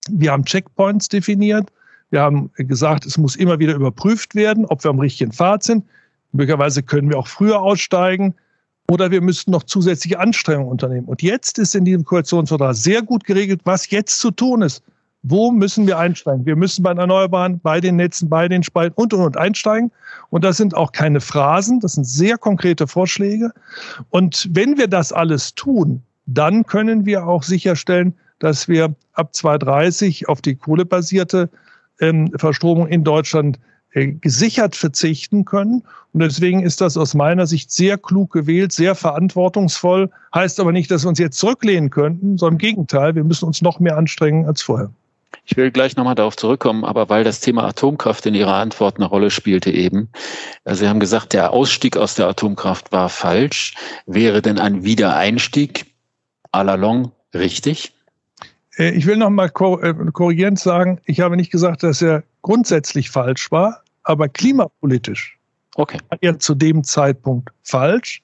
wir 0.10 0.32
haben 0.32 0.46
Checkpoints 0.46 1.10
definiert. 1.10 1.72
Wir 2.12 2.22
haben 2.22 2.52
gesagt, 2.56 3.06
es 3.06 3.18
muss 3.18 3.36
immer 3.36 3.60
wieder 3.60 3.74
überprüft 3.74 4.36
werden, 4.36 4.66
ob 4.66 4.84
wir 4.84 4.92
am 4.92 5.00
richtigen 5.00 5.32
Pfad 5.32 5.64
sind. 5.64 5.86
Möglicherweise 6.34 6.84
können 6.84 7.10
wir 7.10 7.18
auch 7.18 7.28
früher 7.28 7.62
aussteigen 7.62 8.36
oder 8.90 9.12
wir 9.12 9.22
müssten 9.22 9.52
noch 9.52 9.64
zusätzliche 9.64 10.20
Anstrengungen 10.20 10.70
unternehmen. 10.70 11.08
Und 11.08 11.22
jetzt 11.22 11.58
ist 11.58 11.76
in 11.76 11.86
diesem 11.86 12.04
Koalitionsvertrag 12.04 12.76
sehr 12.76 13.02
gut 13.02 13.24
geregelt, 13.24 13.62
was 13.64 13.90
jetzt 13.90 14.20
zu 14.20 14.32
tun 14.32 14.62
ist. 14.62 14.84
Wo 15.24 15.52
müssen 15.52 15.88
wir 15.88 16.00
einsteigen? 16.00 16.46
Wir 16.46 16.56
müssen 16.56 16.84
bei 16.84 16.94
den 16.94 17.00
Erneuerbaren, 17.00 17.60
bei 17.60 17.80
den 17.80 17.96
Netzen, 17.96 18.28
bei 18.28 18.48
den 18.48 18.64
Spalten 18.64 19.00
und, 19.00 19.14
und, 19.14 19.22
und 19.22 19.38
einsteigen. 19.38 19.92
Und 20.30 20.44
das 20.44 20.58
sind 20.58 20.76
auch 20.76 20.92
keine 20.92 21.22
Phrasen, 21.22 21.80
das 21.80 21.94
sind 21.94 22.06
sehr 22.06 22.38
konkrete 22.38 22.88
Vorschläge. 22.88 23.52
Und 24.10 24.50
wenn 24.52 24.78
wir 24.78 24.88
das 24.88 25.14
alles 25.14 25.54
tun, 25.54 26.02
dann 26.26 26.66
können 26.66 27.06
wir 27.06 27.28
auch 27.28 27.44
sicherstellen, 27.44 28.14
dass 28.40 28.68
wir 28.68 28.96
ab 29.14 29.36
2030 29.36 30.28
auf 30.28 30.42
die 30.42 30.56
kohlebasierte 30.56 31.50
ähm, 32.02 32.32
Verstromung 32.38 32.88
in 32.88 33.04
Deutschland 33.04 33.60
äh, 33.94 34.08
gesichert 34.08 34.76
verzichten 34.76 35.46
können. 35.46 35.84
Und 36.14 36.22
deswegen 36.22 36.62
ist 36.64 36.82
das 36.82 36.98
aus 36.98 37.14
meiner 37.14 37.48
Sicht 37.48 37.72
sehr 37.72 37.98
klug 37.98 38.32
gewählt, 38.32 38.72
sehr 38.72 38.96
verantwortungsvoll. 38.96 40.10
Heißt 40.36 40.60
aber 40.60 40.72
nicht, 40.72 40.92
dass 40.92 41.04
wir 41.04 41.10
uns 41.10 41.20
jetzt 41.20 41.38
zurücklehnen 41.38 41.90
könnten, 41.90 42.38
sondern 42.38 42.56
im 42.56 42.58
Gegenteil, 42.60 43.16
wir 43.16 43.24
müssen 43.24 43.46
uns 43.46 43.62
noch 43.62 43.80
mehr 43.80 43.98
anstrengen 43.98 44.46
als 44.46 44.62
vorher. 44.62 44.92
Ich 45.46 45.58
will 45.58 45.72
gleich 45.72 45.96
nochmal 45.96 46.16
darauf 46.16 46.38
zurückkommen, 46.38 46.86
aber 46.86 47.10
weil 47.10 47.24
das 47.24 47.40
Thema 47.40 47.64
Atomkraft 47.66 48.26
in 48.26 48.36
Ihrer 48.36 48.56
Antwort 48.56 48.98
eine 48.98 49.06
Rolle 49.06 49.32
spielte 49.32 49.72
eben. 49.72 50.10
Sie 50.66 50.88
haben 50.88 51.00
gesagt, 51.00 51.34
der 51.34 51.52
Ausstieg 51.52 51.98
aus 51.98 52.16
der 52.16 52.28
Atomkraft 52.28 52.92
war 52.92 53.10
falsch. 53.10 53.74
Wäre 54.06 54.42
denn 54.42 54.60
ein 54.60 54.84
Wiedereinstieg 54.84 55.88
à 56.54 56.64
la 56.64 56.76
long 56.76 57.12
richtig? 57.34 57.94
Äh, 58.82 58.92
ich 58.92 59.06
will 59.06 59.18
noch 59.18 59.30
mal 59.30 59.46
äh, 59.46 59.94
korrigierend 60.12 60.60
sagen, 60.60 61.00
ich 61.06 61.20
habe 61.20 61.38
nicht 61.38 61.52
gesagt, 61.52 61.84
dass 61.84 62.02
er 62.02 62.24
grundsätzlich 62.42 63.10
falsch 63.10 63.52
war, 63.52 63.84
aber 64.04 64.28
klimapolitisch 64.28 65.38
okay. 65.76 66.00
war 66.10 66.18
er 66.22 66.40
zu 66.40 66.56
dem 66.56 66.84
Zeitpunkt 66.84 67.50
falsch. 67.64 68.24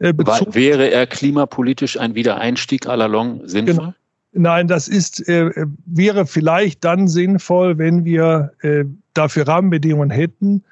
Äh, 0.00 0.12
wäre 0.16 0.90
er 0.90 1.06
klimapolitisch 1.06 1.98
ein 1.98 2.14
Wiedereinstieg 2.16 2.88
à 2.88 2.96
la 2.96 3.06
long 3.06 3.46
sinnvoll? 3.46 3.76
Genau. 3.76 3.94
Nein, 4.34 4.66
das 4.66 4.88
ist, 4.88 5.28
äh, 5.28 5.50
wäre 5.84 6.26
vielleicht 6.26 6.82
dann 6.84 7.06
sinnvoll, 7.06 7.76
wenn 7.78 8.04
wir 8.04 8.52
äh, 8.62 8.84
dafür 9.14 9.46
Rahmenbedingungen 9.46 10.10
hätten. 10.10 10.64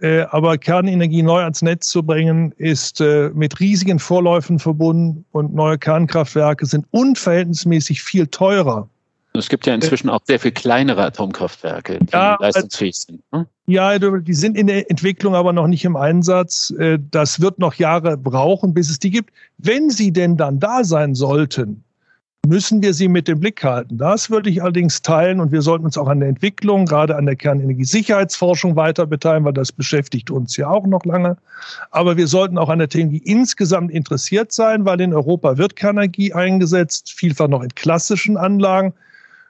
Äh, 0.00 0.20
aber 0.30 0.58
Kernenergie 0.58 1.22
neu 1.22 1.42
ans 1.42 1.60
Netz 1.60 1.88
zu 1.88 2.04
bringen, 2.04 2.52
ist 2.56 3.00
äh, 3.00 3.30
mit 3.34 3.58
riesigen 3.58 3.98
Vorläufen 3.98 4.58
verbunden 4.58 5.24
und 5.32 5.54
neue 5.54 5.76
Kernkraftwerke 5.76 6.66
sind 6.66 6.86
unverhältnismäßig 6.90 8.02
viel 8.02 8.28
teurer. 8.28 8.88
Es 9.34 9.48
gibt 9.48 9.66
ja 9.66 9.74
inzwischen 9.74 10.08
auch 10.08 10.20
sehr 10.24 10.40
viel 10.40 10.52
kleinere 10.52 11.04
Atomkraftwerke, 11.04 11.98
die 12.00 12.12
ja, 12.12 12.36
leistungsfähig 12.40 12.96
sind. 12.96 13.22
Ne? 13.32 13.46
Ja, 13.66 13.98
die 13.98 14.34
sind 14.34 14.56
in 14.56 14.66
der 14.66 14.90
Entwicklung, 14.90 15.34
aber 15.34 15.52
noch 15.52 15.66
nicht 15.66 15.84
im 15.84 15.96
Einsatz. 15.96 16.70
Äh, 16.78 16.98
das 17.10 17.40
wird 17.40 17.58
noch 17.58 17.74
Jahre 17.74 18.16
brauchen, 18.16 18.74
bis 18.74 18.90
es 18.90 18.98
die 18.98 19.10
gibt. 19.10 19.30
Wenn 19.58 19.90
sie 19.90 20.12
denn 20.12 20.36
dann 20.36 20.58
da 20.58 20.84
sein 20.84 21.14
sollten, 21.14 21.84
müssen 22.46 22.82
wir 22.82 22.94
sie 22.94 23.08
mit 23.08 23.28
dem 23.28 23.40
Blick 23.40 23.62
halten. 23.64 23.98
Das 23.98 24.30
würde 24.30 24.48
ich 24.48 24.62
allerdings 24.62 25.02
teilen 25.02 25.40
und 25.40 25.52
wir 25.52 25.60
sollten 25.60 25.84
uns 25.84 25.98
auch 25.98 26.08
an 26.08 26.20
der 26.20 26.28
Entwicklung, 26.28 26.86
gerade 26.86 27.16
an 27.16 27.26
der 27.26 27.36
Kernenergiesicherheitsforschung 27.36 28.76
weiter 28.76 29.06
beteiligen, 29.06 29.44
weil 29.44 29.52
das 29.52 29.72
beschäftigt 29.72 30.30
uns 30.30 30.56
ja 30.56 30.68
auch 30.68 30.86
noch 30.86 31.04
lange. 31.04 31.36
Aber 31.90 32.16
wir 32.16 32.26
sollten 32.26 32.56
auch 32.56 32.68
an 32.68 32.78
der 32.78 32.88
Technologie 32.88 33.22
insgesamt 33.24 33.90
interessiert 33.90 34.52
sein, 34.52 34.84
weil 34.84 35.00
in 35.00 35.12
Europa 35.12 35.58
wird 35.58 35.76
Kernenergie 35.76 36.32
eingesetzt, 36.32 37.12
vielfach 37.12 37.48
noch 37.48 37.62
in 37.62 37.74
klassischen 37.74 38.36
Anlagen. 38.36 38.94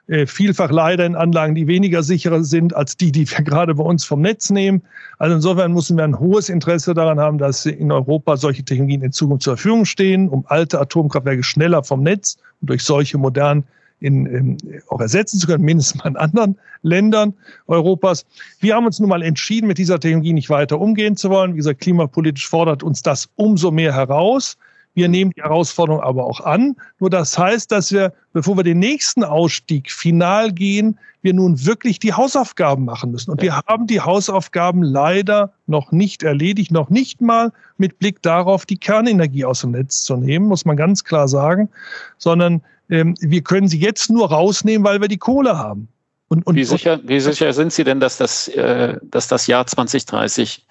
Äh, 0.09 0.25
vielfach 0.25 0.71
leider 0.71 1.05
in 1.05 1.15
Anlagen, 1.15 1.53
die 1.53 1.67
weniger 1.67 2.01
sicher 2.01 2.43
sind 2.43 2.75
als 2.75 2.97
die, 2.97 3.11
die 3.11 3.29
wir 3.29 3.41
gerade 3.43 3.75
bei 3.75 3.83
uns 3.83 4.05
vom 4.05 4.21
Netz 4.21 4.49
nehmen. 4.49 4.81
Also 5.19 5.35
insofern 5.35 5.71
müssen 5.71 5.97
wir 5.97 6.03
ein 6.03 6.17
hohes 6.17 6.49
Interesse 6.49 6.95
daran 6.95 7.19
haben, 7.19 7.37
dass 7.37 7.67
in 7.67 7.91
Europa 7.91 8.35
solche 8.35 8.63
Technologien 8.63 9.03
in 9.03 9.11
Zukunft 9.11 9.43
zur 9.43 9.55
Verfügung 9.55 9.85
stehen, 9.85 10.27
um 10.27 10.45
alte 10.47 10.79
Atomkraftwerke 10.79 11.43
schneller 11.43 11.83
vom 11.83 12.01
Netz 12.01 12.37
und 12.59 12.71
durch 12.71 12.83
solche 12.83 13.19
modernen 13.19 13.65
in, 13.99 14.25
in, 14.25 14.57
auch 14.87 14.99
ersetzen 14.99 15.39
zu 15.39 15.45
können, 15.45 15.63
mindestens 15.63 16.01
mal 16.03 16.09
in 16.09 16.17
anderen 16.17 16.57
Ländern 16.81 17.35
Europas. 17.67 18.25
Wir 18.61 18.75
haben 18.75 18.87
uns 18.87 18.99
nun 18.99 19.09
mal 19.09 19.21
entschieden, 19.21 19.67
mit 19.67 19.77
dieser 19.77 19.99
Technologie 19.99 20.33
nicht 20.33 20.49
weiter 20.49 20.79
umgehen 20.79 21.17
zu 21.17 21.29
wollen. 21.29 21.53
Wie 21.53 21.57
gesagt, 21.57 21.81
klimapolitisch 21.81 22.47
fordert 22.47 22.81
uns 22.81 23.03
das 23.03 23.29
umso 23.35 23.69
mehr 23.69 23.93
heraus. 23.93 24.57
Wir 24.99 25.07
nehmen 25.07 25.31
die 25.31 25.41
Herausforderung 25.41 26.01
aber 26.01 26.25
auch 26.25 26.41
an. 26.41 26.75
Nur 26.99 27.09
das 27.09 27.37
heißt, 27.37 27.71
dass 27.71 27.93
wir, 27.93 28.11
bevor 28.33 28.57
wir 28.57 28.65
den 28.65 28.79
nächsten 28.79 29.23
Ausstieg 29.23 29.93
final 29.93 30.51
gehen, 30.51 30.99
wir 31.21 31.33
nun 31.33 31.65
wirklich 31.65 31.99
die 31.99 32.11
Hausaufgaben 32.11 32.83
machen 32.83 33.11
müssen. 33.11 33.31
Und 33.31 33.41
wir 33.41 33.55
haben 33.55 33.87
die 33.87 34.01
Hausaufgaben 34.01 34.83
leider 34.83 35.53
noch 35.67 35.93
nicht 35.93 36.21
erledigt, 36.21 36.71
noch 36.71 36.89
nicht 36.89 37.21
mal 37.21 37.53
mit 37.77 37.97
Blick 37.97 38.21
darauf, 38.21 38.65
die 38.65 38.75
Kernenergie 38.75 39.45
aus 39.45 39.61
dem 39.61 39.71
Netz 39.71 40.03
zu 40.03 40.17
nehmen, 40.17 40.47
muss 40.47 40.65
man 40.65 40.75
ganz 40.75 41.05
klar 41.05 41.29
sagen, 41.29 41.69
sondern 42.17 42.61
ähm, 42.89 43.15
wir 43.21 43.41
können 43.41 43.69
sie 43.69 43.79
jetzt 43.79 44.09
nur 44.09 44.29
rausnehmen, 44.29 44.85
weil 44.85 44.99
wir 44.99 45.07
die 45.07 45.17
Kohle 45.17 45.57
haben. 45.57 45.87
Und, 46.27 46.45
und, 46.45 46.57
wie, 46.57 46.65
sicher, 46.65 46.99
wie 47.05 47.21
sicher 47.21 47.53
sind 47.53 47.71
Sie 47.71 47.85
denn, 47.85 48.01
dass 48.01 48.17
das, 48.17 48.49
äh, 48.49 48.97
dass 49.01 49.29
das 49.29 49.47
Jahr 49.47 49.65
2030 49.65 50.67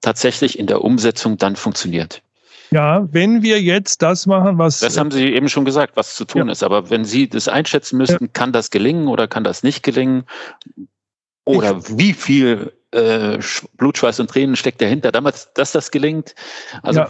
tatsächlich 0.00 0.60
in 0.60 0.68
der 0.68 0.82
Umsetzung 0.84 1.38
dann 1.38 1.56
funktioniert? 1.56 2.22
Ja, 2.74 3.06
wenn 3.12 3.42
wir 3.42 3.62
jetzt 3.62 4.02
das 4.02 4.26
machen, 4.26 4.58
was. 4.58 4.80
Das 4.80 4.98
haben 4.98 5.12
Sie 5.12 5.32
eben 5.32 5.48
schon 5.48 5.64
gesagt, 5.64 5.96
was 5.96 6.16
zu 6.16 6.24
tun 6.24 6.48
ja. 6.48 6.52
ist. 6.52 6.64
Aber 6.64 6.90
wenn 6.90 7.04
Sie 7.04 7.28
das 7.28 7.46
einschätzen 7.46 7.98
müssten, 7.98 8.32
kann 8.32 8.52
das 8.52 8.70
gelingen 8.72 9.06
oder 9.06 9.28
kann 9.28 9.44
das 9.44 9.62
nicht 9.62 9.84
gelingen? 9.84 10.24
Oder 11.44 11.78
ich, 11.78 11.96
wie 11.96 12.12
viel 12.12 12.72
äh, 12.90 13.38
Blutschweiß 13.76 14.18
und 14.18 14.28
Tränen 14.28 14.56
steckt 14.56 14.82
dahinter, 14.82 15.12
damit, 15.12 15.50
dass 15.54 15.70
das 15.70 15.92
gelingt? 15.92 16.34
Also, 16.82 17.02
ja. 17.02 17.08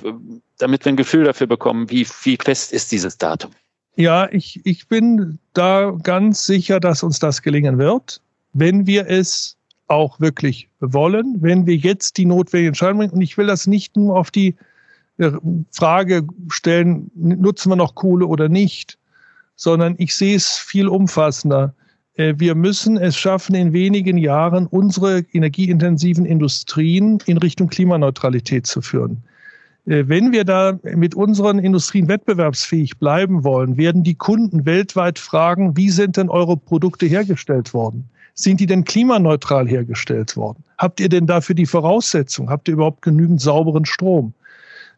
damit 0.58 0.84
wir 0.84 0.92
ein 0.92 0.96
Gefühl 0.96 1.24
dafür 1.24 1.46
bekommen, 1.46 1.88
wie, 1.88 2.06
wie 2.24 2.36
fest 2.36 2.70
ist 2.74 2.92
dieses 2.92 3.16
Datum? 3.16 3.52
Ja, 3.96 4.28
ich, 4.30 4.60
ich 4.66 4.86
bin 4.88 5.38
da 5.54 5.96
ganz 6.02 6.44
sicher, 6.44 6.78
dass 6.78 7.02
uns 7.02 7.20
das 7.20 7.40
gelingen 7.40 7.78
wird, 7.78 8.20
wenn 8.52 8.86
wir 8.86 9.08
es 9.08 9.56
auch 9.86 10.20
wirklich 10.20 10.68
wollen, 10.80 11.36
wenn 11.40 11.64
wir 11.64 11.76
jetzt 11.76 12.18
die 12.18 12.26
notwendigen 12.26 12.68
Entscheidungen 12.68 12.98
bringen. 12.98 13.14
Und 13.14 13.22
ich 13.22 13.38
will 13.38 13.46
das 13.46 13.66
nicht 13.66 13.96
nur 13.96 14.18
auf 14.18 14.30
die 14.30 14.56
Frage 15.70 16.26
stellen, 16.48 17.10
nutzen 17.14 17.70
wir 17.70 17.76
noch 17.76 17.94
Kohle 17.94 18.26
oder 18.26 18.48
nicht, 18.48 18.98
sondern 19.56 19.94
ich 19.98 20.14
sehe 20.14 20.36
es 20.36 20.56
viel 20.56 20.88
umfassender. 20.88 21.74
Äh, 22.14 22.34
wir 22.38 22.54
müssen 22.54 22.96
es 22.96 23.16
schaffen, 23.16 23.54
in 23.54 23.72
wenigen 23.72 24.16
Jahren 24.16 24.66
unsere 24.66 25.20
energieintensiven 25.32 26.24
Industrien 26.24 27.18
in 27.26 27.38
Richtung 27.38 27.68
Klimaneutralität 27.68 28.66
zu 28.66 28.82
führen. 28.82 29.22
Äh, 29.86 30.04
wenn 30.06 30.32
wir 30.32 30.44
da 30.44 30.78
mit 30.82 31.14
unseren 31.14 31.58
Industrien 31.58 32.08
wettbewerbsfähig 32.08 32.98
bleiben 32.98 33.44
wollen, 33.44 33.76
werden 33.76 34.02
die 34.02 34.14
Kunden 34.14 34.66
weltweit 34.66 35.18
fragen, 35.18 35.76
wie 35.76 35.90
sind 35.90 36.16
denn 36.16 36.28
eure 36.28 36.56
Produkte 36.56 37.06
hergestellt 37.06 37.74
worden? 37.74 38.08
Sind 38.36 38.58
die 38.58 38.66
denn 38.66 38.82
klimaneutral 38.82 39.68
hergestellt 39.68 40.36
worden? 40.36 40.64
Habt 40.78 40.98
ihr 40.98 41.08
denn 41.08 41.28
dafür 41.28 41.54
die 41.54 41.66
Voraussetzung? 41.66 42.50
Habt 42.50 42.66
ihr 42.66 42.74
überhaupt 42.74 43.02
genügend 43.02 43.40
sauberen 43.40 43.84
Strom? 43.84 44.34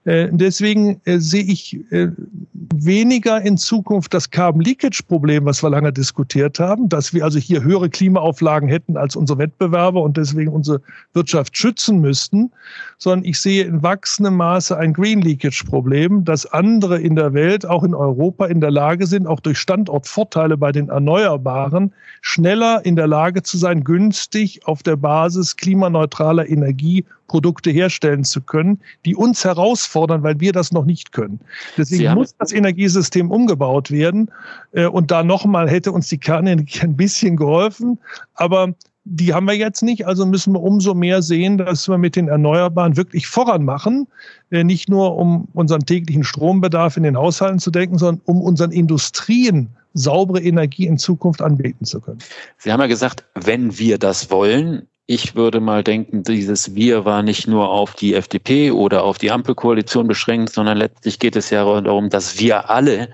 Äh, 0.07 0.29
deswegen 0.31 1.01
äh, 1.05 1.19
sehe 1.19 1.43
ich 1.43 1.77
äh, 1.91 2.09
weniger 2.53 3.43
in 3.43 3.59
Zukunft 3.59 4.15
das 4.15 4.31
Carbon 4.31 4.63
Leakage 4.63 5.03
Problem, 5.03 5.45
was 5.47 5.65
wir 5.65 5.71
lange 5.71 5.93
diskutiert 5.93 6.61
haben, 6.61 6.89
dass 6.89 7.13
wir 7.13 7.25
also 7.25 7.41
hier 7.41 7.65
höhere 7.65 7.91
Klimaauflagen 7.91 8.69
hätten 8.69 8.97
als 8.97 9.17
unsere 9.17 9.41
Wettbewerber 9.41 10.01
und 10.01 10.17
deswegen 10.17 10.53
unsere 10.53 10.81
Wirtschaft 11.13 11.57
schützen 11.57 12.01
müssten, 12.01 12.53
sondern 12.99 13.25
ich 13.25 13.41
sehe 13.41 13.65
in 13.65 13.83
wachsendem 13.83 14.37
Maße 14.37 14.77
ein 14.79 14.93
Green 14.93 15.23
Leakage 15.23 15.65
Problem, 15.67 16.25
dass 16.25 16.47
andere 16.47 17.01
in 17.01 17.17
der 17.17 17.35
Welt, 17.35 17.67
auch 17.67 17.83
in 17.83 17.95
Europa, 17.95 18.47
in 18.47 18.61
der 18.61 18.71
Lage 18.71 19.09
sind, 19.09 19.27
auch 19.27 19.41
durch 19.41 19.59
Standortvorteile 19.59 20.57
bei 20.57 20.71
den 20.71 20.89
Erneuerbaren 20.89 21.93
schneller 22.21 22.81
in 22.85 22.95
der 22.95 23.09
Lage 23.09 23.43
zu 23.43 23.59
sein, 23.59 23.83
günstig 23.83 24.61
auf 24.67 24.85
der 24.85 24.97
Basis 24.97 25.57
klimaneutraler 25.57 26.49
Energie 26.49 27.05
Produkte 27.27 27.71
herstellen 27.71 28.25
zu 28.25 28.41
können, 28.41 28.81
die 29.05 29.15
uns 29.15 29.45
herausfordern, 29.45 30.23
weil 30.23 30.41
wir 30.41 30.53
das 30.53 30.73
noch 30.73 30.85
nicht 30.85 31.13
können. 31.13 31.41
Deswegen 31.77 32.15
muss 32.15 32.35
das 32.39 32.53
Energiesystem 32.53 33.31
umgebaut 33.31 33.91
werden. 33.91 34.31
Äh, 34.73 34.87
und 34.87 35.11
da 35.11 35.23
nochmal 35.23 35.69
hätte 35.69 35.93
uns 35.93 36.09
die 36.09 36.19
Kernenergie 36.19 36.81
ein 36.81 36.97
bisschen 36.97 37.37
geholfen. 37.37 37.99
Aber 38.35 38.75
die 39.09 39.33
haben 39.33 39.47
wir 39.47 39.55
jetzt 39.55 39.83
nicht, 39.83 40.05
also 40.07 40.27
müssen 40.27 40.53
wir 40.53 40.63
umso 40.63 40.93
mehr 40.93 41.23
sehen, 41.23 41.59
dass 41.59 41.89
wir 41.89 41.97
mit 41.97 42.17
den 42.17 42.27
Erneuerbaren 42.27 42.97
wirklich 42.97 43.29
voran 43.29 43.65
machen. 43.65 44.09
Äh, 44.51 44.65
nicht 44.65 44.89
nur 44.89 45.17
um 45.17 45.49
unseren 45.53 45.87
täglichen 45.87 46.25
Strombedarf 46.25 46.97
in 46.97 47.05
den 47.05 47.17
Haushalten 47.17 47.61
zu 47.61 47.71
denken, 47.71 47.99
sondern 47.99 48.21
um 48.25 48.41
unseren 48.41 48.73
Industrien 48.73 49.69
saubere 49.95 50.43
Energie 50.43 50.87
in 50.87 50.99
Zukunft 50.99 51.41
anbieten 51.41 51.85
zu 51.85 52.01
können. 52.01 52.19
Sie 52.59 52.73
haben 52.73 52.81
ja 52.81 52.87
gesagt, 52.87 53.25
wenn 53.35 53.79
wir 53.79 53.99
das 53.99 54.31
wollen, 54.31 54.89
ich 55.07 55.37
würde 55.37 55.61
mal 55.61 55.85
denken, 55.85 56.25
dieses 56.25 56.75
Wir 56.75 57.05
war 57.05 57.23
nicht 57.23 57.47
nur 57.47 57.71
auf 57.71 57.95
die 57.95 58.15
FDP 58.15 58.73
oder 58.73 59.05
auf 59.05 59.19
die 59.19 59.31
Ampelkoalition 59.31 60.09
beschränkt, 60.09 60.53
sondern 60.53 60.79
letztlich 60.79 61.19
geht 61.19 61.37
es 61.37 61.51
ja 61.51 61.65
darum, 61.81 62.11
dass 62.11 62.41
wir 62.41 62.71
alle 62.71 63.09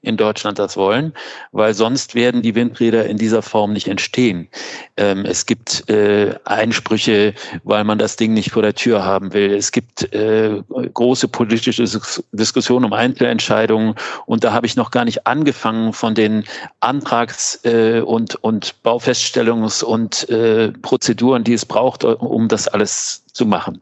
in 0.00 0.16
Deutschland 0.16 0.58
das 0.58 0.76
wollen, 0.76 1.12
weil 1.50 1.74
sonst 1.74 2.14
werden 2.14 2.40
die 2.42 2.54
Windräder 2.54 3.06
in 3.06 3.16
dieser 3.16 3.42
Form 3.42 3.72
nicht 3.72 3.88
entstehen. 3.88 4.48
Ähm, 4.96 5.24
es 5.24 5.44
gibt 5.44 5.88
äh, 5.90 6.36
Einsprüche, 6.44 7.34
weil 7.64 7.82
man 7.82 7.98
das 7.98 8.16
Ding 8.16 8.32
nicht 8.32 8.52
vor 8.52 8.62
der 8.62 8.74
Tür 8.74 9.04
haben 9.04 9.32
will. 9.32 9.54
Es 9.54 9.72
gibt 9.72 10.12
äh, 10.14 10.62
große 10.94 11.26
politische 11.28 11.84
Diskussionen 12.32 12.84
um 12.84 12.92
Einzelentscheidungen 12.92 13.96
und 14.26 14.44
da 14.44 14.52
habe 14.52 14.66
ich 14.66 14.76
noch 14.76 14.92
gar 14.92 15.04
nicht 15.04 15.26
angefangen 15.26 15.92
von 15.92 16.14
den 16.14 16.44
Antrags- 16.80 17.64
äh, 17.64 18.00
und, 18.00 18.36
und 18.36 18.76
Baufeststellungs- 18.84 19.82
und 19.82 20.28
äh, 20.28 20.70
Prozeduren, 20.70 21.42
die 21.42 21.54
es 21.54 21.66
braucht, 21.66 22.04
um 22.04 22.46
das 22.46 22.68
alles 22.68 23.24
zu 23.32 23.46
machen. 23.46 23.80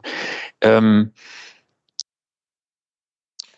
Ähm, 0.61 1.11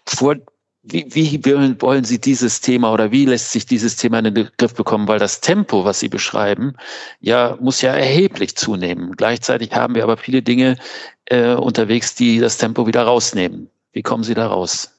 vor 0.05 0.35
wie, 0.83 1.13
wie 1.13 1.45
wollen 1.81 2.03
Sie 2.03 2.19
dieses 2.19 2.61
Thema 2.61 2.93
oder 2.93 3.11
wie 3.11 3.25
lässt 3.25 3.51
sich 3.51 3.65
dieses 3.65 3.97
Thema 3.97 4.19
in 4.19 4.33
den 4.33 4.49
Griff 4.57 4.73
bekommen? 4.73 5.07
Weil 5.07 5.19
das 5.19 5.41
Tempo, 5.41 5.83
was 5.83 5.99
Sie 5.99 6.09
beschreiben, 6.09 6.73
ja, 7.19 7.57
muss 7.59 7.81
ja 7.81 7.93
erheblich 7.93 8.55
zunehmen. 8.55 9.13
Gleichzeitig 9.17 9.73
haben 9.73 9.95
wir 9.95 10.03
aber 10.03 10.17
viele 10.17 10.41
Dinge 10.41 10.77
äh, 11.25 11.53
unterwegs, 11.53 12.15
die 12.15 12.39
das 12.39 12.57
Tempo 12.57 12.87
wieder 12.87 13.03
rausnehmen. 13.03 13.69
Wie 13.91 14.03
kommen 14.03 14.23
Sie 14.23 14.33
da 14.33 14.47
raus? 14.47 14.95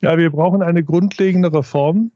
Ja, 0.00 0.18
wir 0.18 0.30
brauchen 0.30 0.62
eine 0.62 0.84
grundlegende 0.84 1.52
Reform 1.52 2.12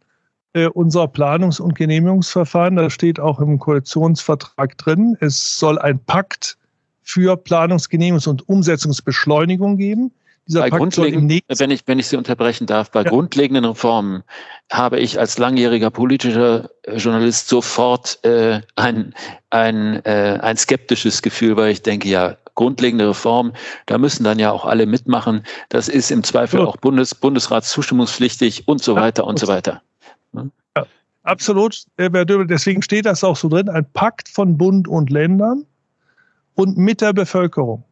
äh, 0.52 0.66
unserer 0.66 1.08
Planungs- 1.08 1.60
und 1.60 1.74
Genehmigungsverfahren. 1.74 2.76
Das 2.76 2.92
steht 2.92 3.18
auch 3.18 3.40
im 3.40 3.58
Koalitionsvertrag 3.58 4.76
drin. 4.76 5.16
Es 5.20 5.58
soll 5.58 5.78
ein 5.78 5.98
Pakt 5.98 6.58
für 7.02 7.36
Planungs-, 7.36 7.88
Genehmigungs- 7.88 8.28
und 8.28 8.46
Umsetzungsbeschleunigung 8.48 9.78
geben. 9.78 10.12
Dieser 10.46 10.60
bei 10.60 10.70
Pakt 10.70 10.98
wenn 10.98 11.70
ich, 11.70 11.82
wenn 11.86 11.98
ich 11.98 12.06
Sie 12.06 12.16
unterbrechen 12.16 12.66
darf, 12.66 12.90
bei 12.90 13.02
ja. 13.02 13.10
grundlegenden 13.10 13.64
Reformen 13.64 14.24
habe 14.70 15.00
ich 15.00 15.18
als 15.18 15.38
langjähriger 15.38 15.90
politischer 15.90 16.70
äh, 16.82 16.96
Journalist 16.96 17.48
sofort 17.48 18.22
äh, 18.24 18.60
ein, 18.76 19.14
ein, 19.50 20.04
äh, 20.04 20.38
ein 20.42 20.56
skeptisches 20.56 21.22
Gefühl, 21.22 21.56
weil 21.56 21.70
ich 21.70 21.82
denke, 21.82 22.08
ja, 22.08 22.36
grundlegende 22.54 23.08
Reform, 23.08 23.52
da 23.86 23.98
müssen 23.98 24.24
dann 24.24 24.38
ja 24.38 24.52
auch 24.52 24.64
alle 24.64 24.86
mitmachen. 24.86 25.44
Das 25.70 25.88
ist 25.88 26.10
im 26.10 26.22
Zweifel 26.22 26.60
ja. 26.60 26.66
auch 26.66 26.76
Bundes, 26.76 27.14
Bundesratszustimmungspflichtig 27.14 28.68
und 28.68 28.82
so 28.82 28.94
weiter 28.96 29.26
und 29.26 29.38
so 29.38 29.48
weiter. 29.48 29.82
Ja, 30.76 30.86
absolut. 31.22 31.84
Deswegen 31.98 32.82
steht 32.82 33.06
das 33.06 33.24
auch 33.24 33.36
so 33.36 33.48
drin, 33.48 33.68
ein 33.68 33.86
Pakt 33.92 34.28
von 34.28 34.56
Bund 34.56 34.88
und 34.88 35.10
Ländern 35.10 35.64
und 36.54 36.76
mit 36.76 37.00
der 37.00 37.12
Bevölkerung. 37.12 37.82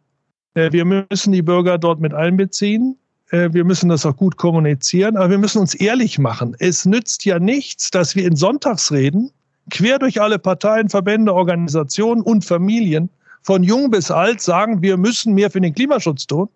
Äh, 0.55 0.73
wir 0.73 0.85
müssen 0.85 1.33
die 1.33 1.43
Bürger 1.43 1.79
dort 1.79 2.01
mit 2.01 2.15
einbeziehen. 2.15 2.97
Äh, 3.31 3.53
wir 3.53 3.65
müssen 3.65 3.89
das 3.89 4.07
auch 4.07 4.17
gut 4.17 4.37
kommunizieren, 4.37 5.17
aber 5.17 5.31
wir 5.31 5.39
müssen 5.39 5.59
uns 5.59 5.75
ehrlich 5.75 6.19
machen. 6.19 6.55
Es 6.59 6.85
nützt 6.85 7.25
ja 7.25 7.39
nichts, 7.39 7.91
dass 7.91 8.15
wir 8.15 8.27
in 8.27 8.37
Sonntagsreden 8.37 9.31
quer 9.71 9.99
durch 9.99 10.21
alle 10.21 10.39
Parteien, 10.39 10.89
Verbände, 10.89 11.35
Organisationen 11.35 12.23
und 12.23 12.45
Familien 12.45 13.09
von 13.43 13.63
jung 13.63 13.91
bis 13.91 14.11
alt 14.11 14.41
sagen, 14.41 14.83
wir 14.83 14.97
müssen 14.97 15.35
mehr 15.35 15.51
für 15.51 15.61
den 15.61 15.75
Klimaschutz 15.75 16.27
tun. 16.27 16.49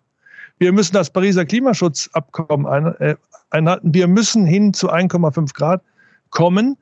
Wir 0.59 0.71
müssen 0.71 0.93
das 0.93 1.09
Pariser 1.09 1.45
Klimaschutzabkommen 1.45 2.95
äh, 2.99 3.15
einhalten. 3.49 3.93
Wir 3.93 4.07
müssen 4.07 4.45
hin 4.45 4.73
zu 4.73 4.91
1,5 4.91 5.53
Grad 5.53 5.81
kommen. 6.29 6.77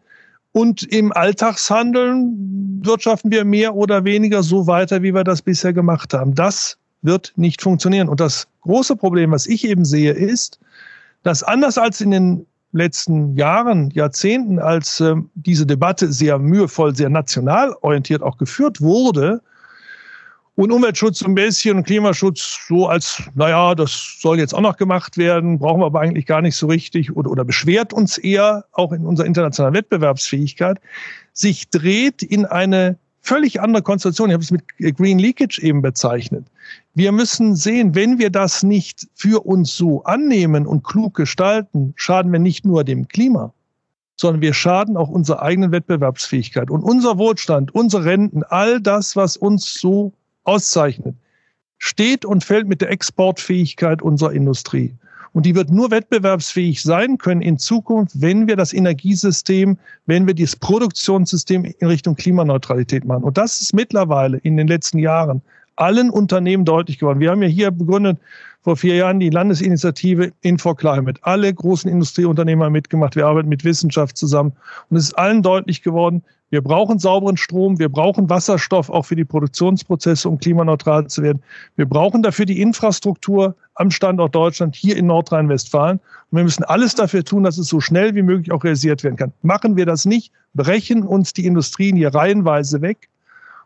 Und 0.51 0.83
im 0.83 1.11
Alltagshandeln 1.11 2.81
wirtschaften 2.81 3.29
wir 3.29 3.43
mehr 3.43 3.75
oder 3.75 4.05
weniger 4.05 4.41
so 4.41 4.67
weiter, 4.67 5.03
wie 5.03 5.13
wir 5.13 5.25
das 5.25 5.41
bisher 5.41 5.73
gemacht 5.73 6.13
haben. 6.13 6.33
Das 6.33 6.77
wird 7.05 7.33
nicht 7.35 7.61
funktionieren. 7.61 8.09
Und 8.09 8.19
das 8.19 8.47
große 8.61 8.95
Problem, 8.95 9.31
was 9.31 9.47
ich 9.47 9.65
eben 9.65 9.85
sehe, 9.85 10.11
ist, 10.11 10.59
dass 11.23 11.43
anders 11.43 11.77
als 11.77 12.01
in 12.01 12.11
den 12.11 12.45
letzten 12.71 13.35
Jahren, 13.35 13.89
Jahrzehnten, 13.91 14.59
als 14.59 14.99
äh, 14.99 15.15
diese 15.35 15.65
Debatte 15.65 16.11
sehr 16.11 16.37
mühevoll, 16.37 16.95
sehr 16.95 17.09
national 17.09 17.75
orientiert 17.81 18.21
auch 18.21 18.37
geführt 18.37 18.81
wurde, 18.81 19.41
und 20.55 20.71
Umweltschutz 20.71 21.21
ein 21.21 21.35
bisschen 21.35 21.77
und 21.77 21.83
Klimaschutz 21.83 22.65
so 22.67 22.87
als, 22.87 23.21
naja, 23.35 23.75
das 23.75 24.17
soll 24.21 24.39
jetzt 24.39 24.53
auch 24.53 24.61
noch 24.61 24.77
gemacht 24.77 25.17
werden, 25.17 25.59
brauchen 25.59 25.81
wir 25.81 25.85
aber 25.85 25.99
eigentlich 25.99 26.25
gar 26.25 26.41
nicht 26.41 26.55
so 26.55 26.67
richtig 26.67 27.15
oder, 27.15 27.29
oder 27.29 27.43
beschwert 27.43 27.91
uns 27.91 28.17
eher 28.17 28.63
auch 28.71 28.93
in 28.93 29.05
unserer 29.05 29.27
internationalen 29.27 29.75
Wettbewerbsfähigkeit, 29.75 30.79
sich 31.33 31.69
dreht 31.69 32.23
in 32.23 32.45
eine 32.45 32.97
völlig 33.21 33.59
andere 33.59 33.83
Konstellation. 33.83 34.29
Ich 34.29 34.33
habe 34.33 34.43
es 34.43 34.51
mit 34.51 34.63
Green 34.97 35.19
Leakage 35.19 35.61
eben 35.61 35.81
bezeichnet. 35.81 36.45
Wir 36.97 37.11
müssen 37.11 37.57
sehen, 37.57 37.93
wenn 37.93 38.19
wir 38.19 38.29
das 38.29 38.63
nicht 38.63 39.07
für 39.15 39.45
uns 39.45 39.75
so 39.75 40.05
annehmen 40.05 40.65
und 40.65 40.85
klug 40.85 41.13
gestalten, 41.13 41.93
schaden 41.97 42.31
wir 42.31 42.39
nicht 42.39 42.65
nur 42.65 42.85
dem 42.85 43.09
Klima, 43.09 43.53
sondern 44.15 44.41
wir 44.41 44.53
schaden 44.53 44.95
auch 44.95 45.09
unserer 45.09 45.41
eigenen 45.41 45.73
Wettbewerbsfähigkeit 45.73 46.69
und 46.71 46.83
unser 46.83 47.17
Wohlstand, 47.17 47.75
unsere 47.75 48.05
Renten, 48.05 48.43
all 48.43 48.79
das, 48.79 49.17
was 49.17 49.35
uns 49.35 49.73
so 49.73 50.13
auszeichnet, 50.45 51.17
steht 51.79 52.23
und 52.23 52.45
fällt 52.45 52.69
mit 52.69 52.79
der 52.79 52.91
Exportfähigkeit 52.91 54.01
unserer 54.01 54.31
Industrie. 54.31 54.95
Und 55.33 55.45
die 55.45 55.53
wird 55.53 55.69
nur 55.69 55.91
wettbewerbsfähig 55.91 56.81
sein 56.81 57.17
können 57.17 57.41
in 57.41 57.57
Zukunft, 57.57 58.21
wenn 58.21 58.47
wir 58.47 58.55
das 58.55 58.71
Energiesystem, 58.71 59.77
wenn 60.05 60.27
wir 60.27 60.33
das 60.33 60.55
Produktionssystem 60.55 61.65
in 61.65 61.87
Richtung 61.89 62.15
Klimaneutralität 62.15 63.03
machen. 63.03 63.25
Und 63.25 63.37
das 63.37 63.59
ist 63.59 63.73
mittlerweile 63.73 64.37
in 64.37 64.55
den 64.55 64.69
letzten 64.69 64.97
Jahren 64.97 65.41
allen 65.75 66.09
Unternehmen 66.09 66.65
deutlich 66.65 66.99
geworden. 66.99 67.19
Wir 67.19 67.31
haben 67.31 67.41
ja 67.41 67.47
hier 67.47 67.71
begründet 67.71 68.19
vor 68.61 68.77
vier 68.77 68.95
Jahren 68.95 69.19
die 69.19 69.29
Landesinitiative 69.29 70.31
Info 70.41 70.73
Climate. 70.73 71.19
Alle 71.23 71.53
großen 71.53 71.89
Industrieunternehmer 71.89 72.65
haben 72.65 72.73
mitgemacht. 72.73 73.15
Wir 73.15 73.27
arbeiten 73.27 73.49
mit 73.49 73.63
Wissenschaft 73.63 74.17
zusammen. 74.17 74.53
Und 74.89 74.97
es 74.97 75.05
ist 75.05 75.17
allen 75.17 75.43
deutlich 75.43 75.83
geworden, 75.83 76.23
wir 76.51 76.61
brauchen 76.61 76.99
sauberen 76.99 77.37
Strom, 77.37 77.79
wir 77.79 77.89
brauchen 77.89 78.29
Wasserstoff 78.29 78.89
auch 78.89 79.03
für 79.03 79.15
die 79.15 79.25
Produktionsprozesse, 79.25 80.29
um 80.29 80.37
klimaneutral 80.37 81.07
zu 81.07 81.23
werden. 81.23 81.41
Wir 81.75 81.85
brauchen 81.85 82.21
dafür 82.21 82.45
die 82.45 82.61
Infrastruktur 82.61 83.55
am 83.73 83.89
Standort 83.91 84.35
Deutschland 84.35 84.75
hier 84.75 84.95
in 84.95 85.07
Nordrhein-Westfalen. 85.07 85.99
Und 86.31 86.37
wir 86.37 86.43
müssen 86.43 86.63
alles 86.63 86.95
dafür 86.95 87.23
tun, 87.23 87.43
dass 87.43 87.57
es 87.57 87.67
so 87.67 87.81
schnell 87.81 88.13
wie 88.15 88.21
möglich 88.21 88.51
auch 88.51 88.63
realisiert 88.63 89.03
werden 89.03 89.15
kann. 89.15 89.33
Machen 89.41 89.75
wir 89.75 89.85
das 89.85 90.05
nicht, 90.05 90.31
brechen 90.53 91.03
uns 91.03 91.33
die 91.33 91.45
Industrien 91.45 91.95
hier 91.95 92.13
reihenweise 92.13 92.81
weg. 92.81 93.09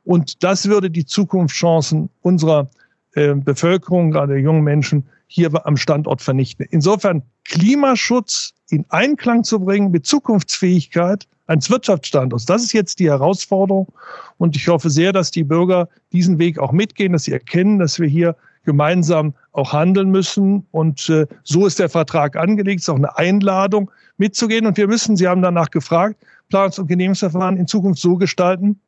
Und 0.10 0.44
das 0.44 0.68
würde 0.68 0.90
die 0.90 1.06
Zukunftschancen 1.06 2.10
unserer 2.22 2.72
äh, 3.14 3.36
Bevölkerung, 3.36 4.10
gerade 4.10 4.34
der 4.34 4.42
jungen 4.42 4.64
Menschen, 4.64 5.04
hier 5.28 5.52
am 5.68 5.78
Standort 5.78 6.24
vernichten. 6.24 6.66
Insofern 6.72 7.22
Klimaschutz 7.46 8.56
in 8.72 8.88
Einklang 8.90 9.44
zu 9.44 9.60
bringen 9.60 9.92
mit 9.92 10.08
Zukunftsfähigkeit 10.08 11.28
eines 11.46 11.70
Wirtschaftsstandorts. 11.70 12.48
Das 12.48 12.64
ist 12.64 12.74
jetzt 12.74 12.98
die 12.98 13.08
Herausforderung. 13.08 13.94
Und 14.40 14.56
ich 14.56 14.68
hoffe 14.68 14.90
sehr, 14.90 15.14
dass 15.14 15.30
die 15.30 15.44
Bürger 15.44 15.88
diesen 16.12 16.40
Weg 16.40 16.58
auch 16.58 16.72
mitgehen, 16.72 17.14
dass 17.14 17.26
sie 17.26 17.34
erkennen, 17.34 17.78
dass 17.78 18.00
wir 18.00 18.08
hier 18.08 18.36
gemeinsam 18.66 19.36
auch 19.52 19.74
handeln 19.74 20.10
müssen. 20.10 20.66
Und 20.72 21.08
äh, 21.10 21.28
so 21.44 21.68
ist 21.68 21.78
der 21.78 21.90
Vertrag 21.90 22.36
angelegt. 22.36 22.80
Es 22.80 22.86
ist 22.86 22.90
auch 22.90 22.96
eine 22.96 23.16
Einladung 23.16 23.92
mitzugehen. 24.18 24.66
Und 24.66 24.76
wir 24.76 24.88
müssen, 24.88 25.16
Sie 25.18 25.28
haben 25.28 25.44
danach 25.44 25.70
gefragt, 25.70 26.16
Planungs- 26.52 26.80
und 26.80 26.88
Genehmigungsverfahren 26.88 27.58
in 27.58 27.68
Zukunft 27.68 28.02
so 28.02 28.18
gestalten, 28.18 28.80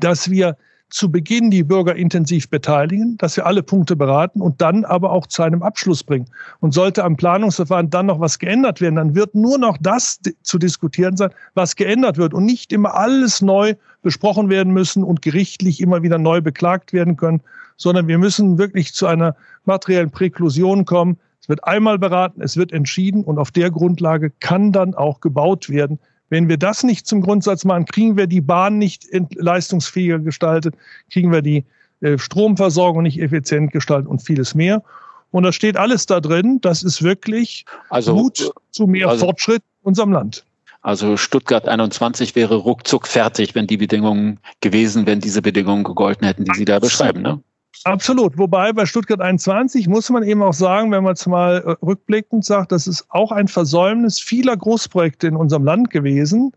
dass 0.00 0.30
wir 0.30 0.56
zu 0.90 1.10
Beginn 1.10 1.50
die 1.50 1.64
Bürger 1.64 1.96
intensiv 1.96 2.48
beteiligen, 2.48 3.16
dass 3.18 3.36
wir 3.36 3.46
alle 3.46 3.64
Punkte 3.64 3.96
beraten 3.96 4.40
und 4.40 4.60
dann 4.60 4.84
aber 4.84 5.10
auch 5.10 5.26
zu 5.26 5.42
einem 5.42 5.62
Abschluss 5.62 6.04
bringen. 6.04 6.26
Und 6.60 6.72
sollte 6.72 7.02
am 7.02 7.16
Planungsverfahren 7.16 7.90
dann 7.90 8.06
noch 8.06 8.20
was 8.20 8.38
geändert 8.38 8.80
werden, 8.80 8.94
dann 8.94 9.14
wird 9.16 9.34
nur 9.34 9.58
noch 9.58 9.76
das 9.80 10.20
zu 10.42 10.56
diskutieren 10.56 11.16
sein, 11.16 11.30
was 11.54 11.74
geändert 11.74 12.16
wird 12.16 12.32
und 12.32 12.44
nicht 12.44 12.72
immer 12.72 12.94
alles 12.94 13.42
neu 13.42 13.74
besprochen 14.02 14.50
werden 14.50 14.72
müssen 14.72 15.02
und 15.02 15.20
gerichtlich 15.20 15.80
immer 15.80 16.04
wieder 16.04 16.18
neu 16.18 16.40
beklagt 16.40 16.92
werden 16.92 17.16
können, 17.16 17.40
sondern 17.76 18.06
wir 18.06 18.18
müssen 18.18 18.58
wirklich 18.58 18.94
zu 18.94 19.06
einer 19.06 19.34
materiellen 19.64 20.10
Präklusion 20.10 20.84
kommen. 20.84 21.18
Es 21.40 21.48
wird 21.48 21.64
einmal 21.64 21.98
beraten, 21.98 22.40
es 22.40 22.56
wird 22.56 22.72
entschieden 22.72 23.24
und 23.24 23.38
auf 23.38 23.50
der 23.50 23.72
Grundlage 23.72 24.30
kann 24.38 24.70
dann 24.70 24.94
auch 24.94 25.20
gebaut 25.20 25.68
werden, 25.68 25.98
wenn 26.30 26.48
wir 26.48 26.56
das 26.56 26.82
nicht 26.82 27.06
zum 27.06 27.20
Grundsatz 27.20 27.64
machen, 27.64 27.84
kriegen 27.84 28.16
wir 28.16 28.26
die 28.26 28.40
Bahn 28.40 28.78
nicht 28.78 29.06
leistungsfähiger 29.34 30.18
gestaltet, 30.18 30.74
kriegen 31.10 31.32
wir 31.32 31.42
die 31.42 31.64
äh, 32.00 32.18
Stromversorgung 32.18 33.02
nicht 33.02 33.20
effizient 33.20 33.72
gestaltet 33.72 34.08
und 34.08 34.22
vieles 34.22 34.54
mehr. 34.54 34.82
Und 35.30 35.42
das 35.42 35.54
steht 35.54 35.76
alles 35.76 36.06
da 36.06 36.20
drin. 36.20 36.60
Das 36.60 36.82
ist 36.82 37.02
wirklich 37.02 37.64
also, 37.90 38.14
Mut 38.14 38.52
zu 38.70 38.86
mehr 38.86 39.08
also, 39.08 39.26
Fortschritt 39.26 39.62
in 39.82 39.88
unserem 39.88 40.12
Land. 40.12 40.44
Also 40.82 41.16
Stuttgart 41.16 41.66
21 41.66 42.36
wäre 42.36 42.56
ruckzuck 42.56 43.06
fertig, 43.06 43.54
wenn 43.54 43.66
die 43.66 43.78
Bedingungen 43.78 44.38
gewesen, 44.60 45.06
wenn 45.06 45.20
diese 45.20 45.40
Bedingungen 45.40 45.82
gegolten 45.82 46.26
hätten, 46.26 46.44
die 46.44 46.54
Sie 46.54 46.66
da 46.66 46.78
beschreiben. 46.78 47.22
Ne? 47.22 47.40
Absolut. 47.82 48.38
Wobei 48.38 48.72
bei 48.72 48.86
Stuttgart 48.86 49.20
21 49.20 49.88
muss 49.88 50.08
man 50.08 50.22
eben 50.22 50.42
auch 50.42 50.54
sagen, 50.54 50.92
wenn 50.92 51.04
man 51.04 51.14
es 51.14 51.26
mal 51.26 51.58
äh, 51.58 51.84
rückblickend 51.84 52.44
sagt, 52.44 52.72
das 52.72 52.86
ist 52.86 53.06
auch 53.08 53.32
ein 53.32 53.48
Versäumnis 53.48 54.20
vieler 54.20 54.56
Großprojekte 54.56 55.26
in 55.26 55.36
unserem 55.36 55.64
Land 55.64 55.90
gewesen, 55.90 56.52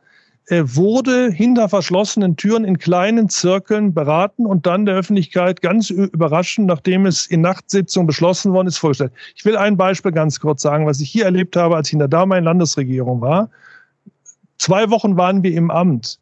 Er 0.49 0.77
wurde 0.77 1.29
hinter 1.29 1.67
verschlossenen 1.67 2.37
Türen 2.37 2.63
in 2.63 2.77
kleinen 2.77 3.27
Zirkeln 3.27 3.93
beraten 3.93 4.45
und 4.45 4.65
dann 4.65 4.85
der 4.85 4.95
Öffentlichkeit 4.95 5.61
ganz 5.61 5.89
überraschend, 5.89 6.67
nachdem 6.67 7.05
es 7.05 7.25
in 7.25 7.41
Nachtsitzung 7.41 8.07
beschlossen 8.07 8.53
worden 8.53 8.67
ist, 8.67 8.77
vorgestellt. 8.77 9.11
Ich 9.35 9.43
will 9.43 9.57
ein 9.57 9.75
Beispiel 9.75 10.13
ganz 10.13 10.39
kurz 10.39 10.61
sagen, 10.61 10.85
was 10.85 11.01
ich 11.01 11.09
hier 11.09 11.25
erlebt 11.25 11.57
habe, 11.57 11.75
als 11.75 11.89
ich 11.89 11.93
in 11.93 11.99
der 11.99 12.07
damaligen 12.07 12.45
Landesregierung 12.45 13.19
war. 13.19 13.49
Zwei 14.57 14.89
Wochen 14.89 15.17
waren 15.17 15.43
wir 15.43 15.51
im 15.53 15.69
Amt. 15.69 16.17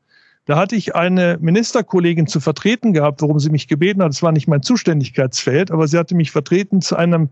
Da 0.46 0.58
hatte 0.58 0.76
ich 0.76 0.96
eine 0.96 1.38
Ministerkollegin 1.42 2.28
zu 2.28 2.40
vertreten 2.40 2.94
gehabt, 2.94 3.22
worum 3.22 3.40
sie 3.40 3.50
mich 3.50 3.68
gebeten 3.68 4.04
hat. 4.04 4.12
Es 4.12 4.22
war 4.22 4.32
nicht 4.32 4.48
mein 4.48 4.62
Zuständigkeitsfeld, 4.62 5.72
aber 5.72 5.88
sie 5.88 5.98
hatte 5.98 6.16
mich 6.16 6.32
vertreten, 6.32 6.82
zu 6.82 6.96
einem 6.96 7.30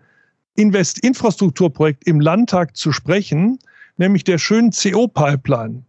Invest-Infrastrukturprojekt 0.56 2.08
im 2.08 2.20
Landtag 2.20 2.76
zu 2.76 2.92
sprechen, 2.92 3.60
nämlich 3.98 4.24
der 4.24 4.40
schönen 4.40 4.72
CO-Pipeline. 4.72 5.84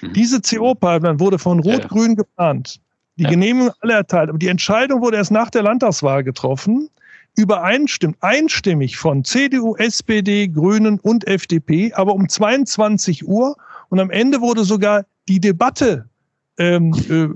Mhm. 0.00 0.12
Diese 0.14 0.40
CO-Pipeline 0.40 1.20
wurde 1.20 1.38
von 1.38 1.60
Rot-Grün 1.60 2.10
ja. 2.10 2.16
geplant. 2.16 2.80
Die 3.16 3.24
ja. 3.24 3.30
Genehmigung 3.30 3.72
alle 3.80 3.94
erteilt. 3.94 4.30
Aber 4.30 4.38
die 4.38 4.48
Entscheidung 4.48 5.02
wurde 5.02 5.18
erst 5.18 5.30
nach 5.30 5.50
der 5.50 5.62
Landtagswahl 5.62 6.24
getroffen. 6.24 6.88
übereinstimmt, 7.36 8.16
einstimmig 8.20 8.96
von 8.96 9.24
CDU, 9.24 9.76
SPD, 9.76 10.48
Grünen 10.48 10.98
und 10.98 11.26
FDP, 11.26 11.92
aber 11.92 12.14
um 12.14 12.28
22 12.28 13.26
Uhr. 13.26 13.56
Und 13.88 14.00
am 14.00 14.10
Ende 14.10 14.40
wurde 14.40 14.64
sogar 14.64 15.04
die 15.28 15.40
Debatte 15.40 16.09
ähm, 16.58 16.94
äh, 17.08 17.28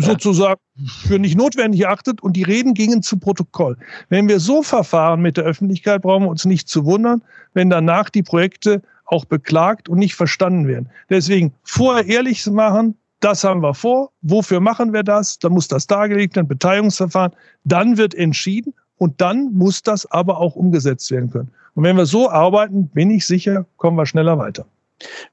sozusagen 0.00 0.60
für 1.06 1.18
nicht 1.18 1.36
notwendig 1.36 1.80
erachtet 1.80 2.22
und 2.22 2.34
die 2.34 2.42
Reden 2.42 2.74
gingen 2.74 3.02
zu 3.02 3.18
Protokoll. 3.18 3.76
Wenn 4.08 4.28
wir 4.28 4.38
so 4.38 4.62
verfahren 4.62 5.22
mit 5.22 5.36
der 5.36 5.44
Öffentlichkeit, 5.44 6.02
brauchen 6.02 6.24
wir 6.24 6.30
uns 6.30 6.44
nicht 6.44 6.68
zu 6.68 6.84
wundern, 6.84 7.22
wenn 7.54 7.70
danach 7.70 8.10
die 8.10 8.22
Projekte 8.22 8.82
auch 9.06 9.24
beklagt 9.24 9.88
und 9.88 9.98
nicht 9.98 10.14
verstanden 10.14 10.66
werden. 10.66 10.88
Deswegen 11.10 11.52
vorher 11.62 12.06
ehrlich 12.06 12.46
machen, 12.46 12.96
das 13.20 13.44
haben 13.44 13.62
wir 13.62 13.74
vor, 13.74 14.10
wofür 14.22 14.60
machen 14.60 14.92
wir 14.92 15.04
das, 15.04 15.38
dann 15.38 15.52
muss 15.52 15.68
das 15.68 15.86
dargelegt 15.86 16.36
werden, 16.36 16.48
Beteiligungsverfahren, 16.48 17.32
dann 17.64 17.96
wird 17.96 18.14
entschieden 18.14 18.74
und 18.98 19.20
dann 19.20 19.52
muss 19.52 19.82
das 19.82 20.10
aber 20.10 20.38
auch 20.38 20.56
umgesetzt 20.56 21.10
werden 21.10 21.30
können. 21.30 21.50
Und 21.74 21.84
wenn 21.84 21.96
wir 21.96 22.06
so 22.06 22.30
arbeiten, 22.30 22.88
bin 22.88 23.10
ich 23.10 23.26
sicher, 23.26 23.64
kommen 23.76 23.96
wir 23.96 24.06
schneller 24.06 24.38
weiter. 24.38 24.66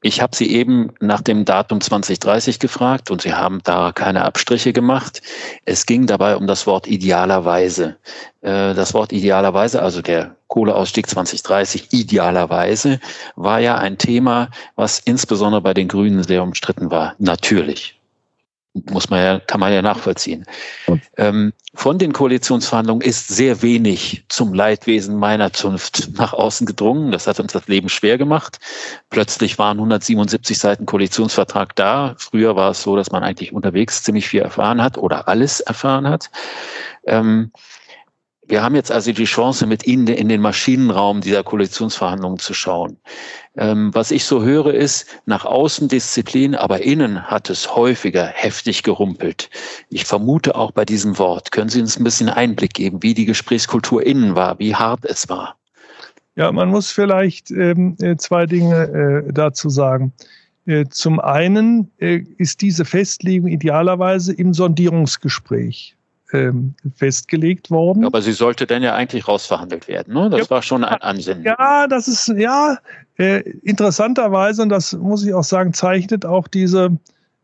Ich 0.02 0.22
habe 0.22 0.36
Sie 0.36 0.52
eben 0.52 0.92
nach 1.00 1.22
dem 1.22 1.46
Datum 1.46 1.82
2030 1.82 2.60
gefragt 2.60 3.12
und 3.12 3.22
Sie 3.22 3.34
haben 3.34 3.60
da 3.64 3.92
keine 3.92 4.26
Abstriche 4.26 4.74
gemacht. 4.74 5.22
Es 5.66 5.86
ging 5.86 6.08
dabei 6.08 6.36
um 6.36 6.48
das 6.48 6.66
Wort 6.68 6.88
idealerweise. 6.88 7.98
Äh, 8.42 8.74
das 8.74 8.94
Wort 8.94 9.12
idealerweise, 9.12 9.82
also 9.82 10.02
der 10.02 10.36
Kohleausstieg 10.48 11.10
2030 11.10 11.90
idealerweise, 11.92 13.00
war 13.36 13.60
ja 13.60 13.76
ein 13.76 13.98
Thema, 13.98 14.50
was 14.76 15.00
insbesondere 15.00 15.62
bei 15.62 15.74
den 15.74 15.88
Grünen 15.88 16.24
sehr 16.24 16.44
umstritten 16.44 16.90
war. 16.90 17.16
Natürlich 17.20 17.99
muss 18.89 19.10
man 19.10 19.20
ja, 19.22 19.39
kann 19.39 19.60
man 19.60 19.74
ja 19.74 19.82
nachvollziehen. 19.82 20.46
Ähm, 21.18 21.54
von 21.74 21.98
den 21.98 22.13
Koalitionsverhandlungen 22.13 23.02
ist 23.02 23.28
sehr 23.28 23.62
wenig 23.62 24.24
zum 24.28 24.54
Leidwesen 24.54 25.15
meiner 25.15 25.54
Zunft 25.54 26.10
nach 26.18 26.34
außen 26.34 26.65
gedrungen. 26.65 27.12
Das 27.12 27.28
hat 27.28 27.39
uns 27.39 27.54
das 27.54 27.68
Leben 27.68 27.89
schwer 27.89 28.18
gemacht. 28.18 28.60
Plötzlich 29.10 29.58
waren 29.60 29.78
177 29.78 30.58
Seiten 30.58 30.86
Koalitionsvertrag 30.86 31.76
da. 31.76 32.15
Früher 32.18 32.56
war 32.56 32.72
es 32.72 32.82
so, 32.82 32.96
dass 32.96 33.12
man 33.12 33.24
eigentlich 33.24 33.54
unterwegs 33.54 34.04
ziemlich 34.04 34.28
viel 34.28 34.42
erfahren 34.42 34.82
hat 34.82 34.98
oder 34.98 35.28
alles 35.28 35.60
erfahren 35.60 36.08
hat. 36.08 36.32
Ähm, 37.06 37.52
wir 38.50 38.64
haben 38.64 38.74
jetzt 38.74 38.92
also 38.92 39.12
die 39.12 39.26
Chance, 39.26 39.68
mit 39.68 39.86
Ihnen 39.86 40.08
in 40.08 40.28
den 40.28 40.42
Maschinenraum 40.42 41.22
dieser 41.22 41.44
Koalitionsverhandlungen 41.44 42.40
zu 42.40 42.56
schauen. 42.56 42.98
Ähm, 43.56 43.94
was 43.94 44.10
ich 44.10 44.26
so 44.26 44.44
höre, 44.44 44.74
ist 44.74 45.06
nach 45.28 45.46
außen 45.46 45.88
Disziplin, 45.88 46.56
aber 46.56 46.82
innen 46.82 47.30
hat 47.30 47.50
es 47.52 47.76
häufiger 47.76 48.26
heftig 48.26 48.82
gerumpelt. 48.82 49.52
Ich 49.90 50.06
vermute 50.06 50.56
auch 50.56 50.72
bei 50.72 50.84
diesem 50.84 51.20
Wort. 51.20 51.52
Können 51.52 51.70
Sie 51.70 51.80
uns 51.80 51.98
ein 51.98 52.04
bisschen 52.04 52.30
Einblick 52.30 52.74
geben, 52.74 53.04
wie 53.04 53.14
die 53.14 53.26
Gesprächskultur 53.26 54.04
innen 54.04 54.36
war, 54.36 54.58
wie 54.58 54.74
hart 54.74 55.06
es 55.06 55.30
war? 55.30 55.56
Ja, 56.36 56.52
man 56.52 56.70
muss 56.70 56.92
vielleicht 56.92 57.52
ähm, 57.52 57.98
äh, 58.02 58.16
zwei 58.16 58.48
Dinge 58.48 59.26
äh, 59.28 59.32
dazu 59.32 59.70
sagen. 59.70 60.12
Äh, 60.66 60.86
zum 60.90 61.20
einen 61.20 61.92
äh, 62.00 62.24
ist 62.38 62.62
diese 62.62 62.86
Festlegung 62.86 63.50
idealerweise 63.50 64.34
im 64.34 64.54
Sondierungsgespräch 64.54 65.96
ähm, 66.32 66.76
festgelegt 66.96 67.72
worden. 67.72 68.06
Aber 68.06 68.22
sie 68.22 68.34
sollte 68.34 68.68
dann 68.68 68.84
ja 68.84 68.94
eigentlich 68.94 69.28
rausverhandelt 69.28 69.88
werden. 69.88 70.13
Ne? 70.13 70.30
Das 70.30 70.42
ja, 70.42 70.50
war 70.50 70.62
schon 70.62 70.84
ein 70.84 71.02
Ansinnen. 71.02 71.44
Ja, 71.44 71.88
das 71.88 72.08
ist 72.08 72.28
ja 72.28 72.78
äh, 73.18 73.42
interessanterweise, 73.63 74.62
und 74.62 74.70
das 74.70 74.94
muss 74.94 75.26
ich 75.26 75.34
auch 75.34 75.44
sagen, 75.44 75.74
zeichnet 75.74 76.26
auch 76.26 76.48
diese 76.48 76.98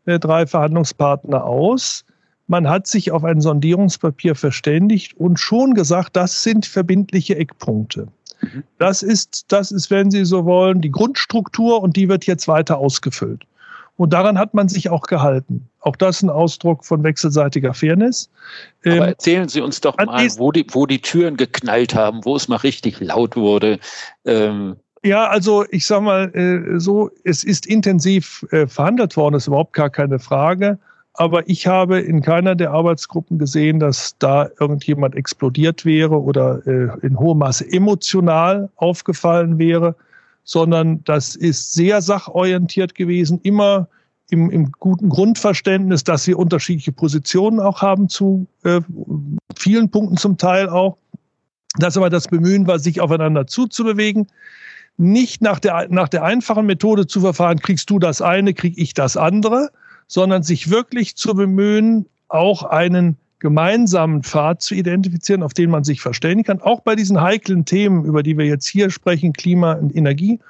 äh, 0.06 0.18
drei 0.18 0.46
Verhandlungspartner 0.46 1.44
aus. 1.44 2.04
Man 2.46 2.68
hat 2.68 2.86
sich 2.86 3.10
auf 3.10 3.24
ein 3.24 3.40
Sondierungspapier 3.40 4.36
verständigt 4.36 5.16
und 5.16 5.40
schon 5.40 5.74
gesagt, 5.74 6.14
das 6.14 6.44
sind 6.44 6.64
verbindliche 6.64 7.36
Eckpunkte. 7.36 8.06
Mhm. 8.40 8.62
Das 8.78 9.02
ist, 9.02 9.46
das 9.48 9.72
ist, 9.72 9.90
wenn 9.90 10.10
Sie 10.10 10.24
so 10.24 10.44
wollen, 10.44 10.80
die 10.80 10.92
Grundstruktur 10.92 11.82
und 11.82 11.96
die 11.96 12.08
wird 12.08 12.26
jetzt 12.26 12.46
weiter 12.46 12.78
ausgefüllt. 12.78 13.44
Und 13.96 14.12
daran 14.12 14.38
hat 14.38 14.52
man 14.52 14.68
sich 14.68 14.90
auch 14.90 15.02
gehalten. 15.02 15.68
Auch 15.80 15.96
das 15.96 16.22
ein 16.22 16.28
Ausdruck 16.28 16.84
von 16.84 17.02
wechselseitiger 17.02 17.72
Fairness. 17.72 18.30
Aber 18.84 18.96
ähm, 18.96 19.02
erzählen 19.02 19.48
Sie 19.48 19.60
uns 19.60 19.80
doch 19.80 19.96
mal, 19.96 20.28
wo 20.36 20.52
die, 20.52 20.66
wo 20.70 20.86
die 20.86 21.00
Türen 21.00 21.36
geknallt 21.36 21.94
haben, 21.94 22.24
wo 22.24 22.36
es 22.36 22.48
mal 22.48 22.56
richtig 22.56 23.00
laut 23.00 23.36
wurde. 23.36 23.78
Ähm 24.24 24.76
ja, 25.02 25.28
also 25.28 25.64
ich 25.70 25.86
sage 25.86 26.02
mal 26.02 26.34
äh, 26.34 26.78
so, 26.78 27.10
es 27.24 27.44
ist 27.44 27.66
intensiv 27.66 28.44
äh, 28.50 28.66
verhandelt 28.66 29.16
worden, 29.16 29.36
ist 29.36 29.46
überhaupt 29.46 29.72
gar 29.72 29.90
keine 29.90 30.18
Frage. 30.18 30.78
Aber 31.14 31.48
ich 31.48 31.66
habe 31.66 32.00
in 32.00 32.20
keiner 32.20 32.54
der 32.54 32.72
Arbeitsgruppen 32.72 33.38
gesehen, 33.38 33.80
dass 33.80 34.18
da 34.18 34.50
irgendjemand 34.60 35.14
explodiert 35.14 35.86
wäre 35.86 36.20
oder 36.20 36.66
äh, 36.66 36.90
in 37.06 37.18
hohem 37.18 37.38
Maße 37.38 37.72
emotional 37.72 38.68
aufgefallen 38.76 39.58
wäre 39.58 39.94
sondern 40.46 41.02
das 41.04 41.34
ist 41.34 41.74
sehr 41.74 42.00
sachorientiert 42.00 42.94
gewesen, 42.94 43.40
immer 43.42 43.88
im, 44.30 44.48
im 44.50 44.72
guten 44.72 45.08
Grundverständnis, 45.08 46.04
dass 46.04 46.26
wir 46.26 46.38
unterschiedliche 46.38 46.92
Positionen 46.92 47.60
auch 47.60 47.82
haben 47.82 48.08
zu 48.08 48.46
äh, 48.62 48.80
vielen 49.58 49.90
Punkten 49.90 50.16
zum 50.16 50.38
Teil 50.38 50.68
auch. 50.68 50.96
Dass 51.78 51.96
aber 51.96 52.10
das 52.10 52.28
Bemühen 52.28 52.66
war, 52.66 52.78
sich 52.78 53.00
aufeinander 53.00 53.46
zuzubewegen, 53.46 54.28
nicht 54.96 55.42
nach 55.42 55.58
der, 55.58 55.88
nach 55.90 56.08
der 56.08 56.22
einfachen 56.22 56.64
Methode 56.64 57.06
zu 57.06 57.20
verfahren, 57.20 57.58
kriegst 57.58 57.90
du 57.90 57.98
das 57.98 58.22
eine, 58.22 58.54
krieg 58.54 58.74
ich 58.78 58.94
das 58.94 59.16
andere, 59.16 59.70
sondern 60.06 60.42
sich 60.42 60.70
wirklich 60.70 61.16
zu 61.16 61.34
bemühen, 61.34 62.06
auch 62.28 62.62
einen 62.62 63.18
gemeinsamen 63.38 64.22
Pfad 64.22 64.62
zu 64.62 64.74
identifizieren, 64.74 65.42
auf 65.42 65.54
den 65.54 65.70
man 65.70 65.84
sich 65.84 66.00
verständigen 66.00 66.44
kann, 66.44 66.62
auch 66.62 66.80
bei 66.80 66.96
diesen 66.96 67.20
heiklen 67.20 67.64
Themen, 67.64 68.04
über 68.04 68.22
die 68.22 68.36
wir 68.38 68.46
jetzt 68.46 68.66
hier 68.66 68.90
sprechen, 68.90 69.32
Klima 69.32 69.74
und 69.74 69.94
Energie, 69.94 70.40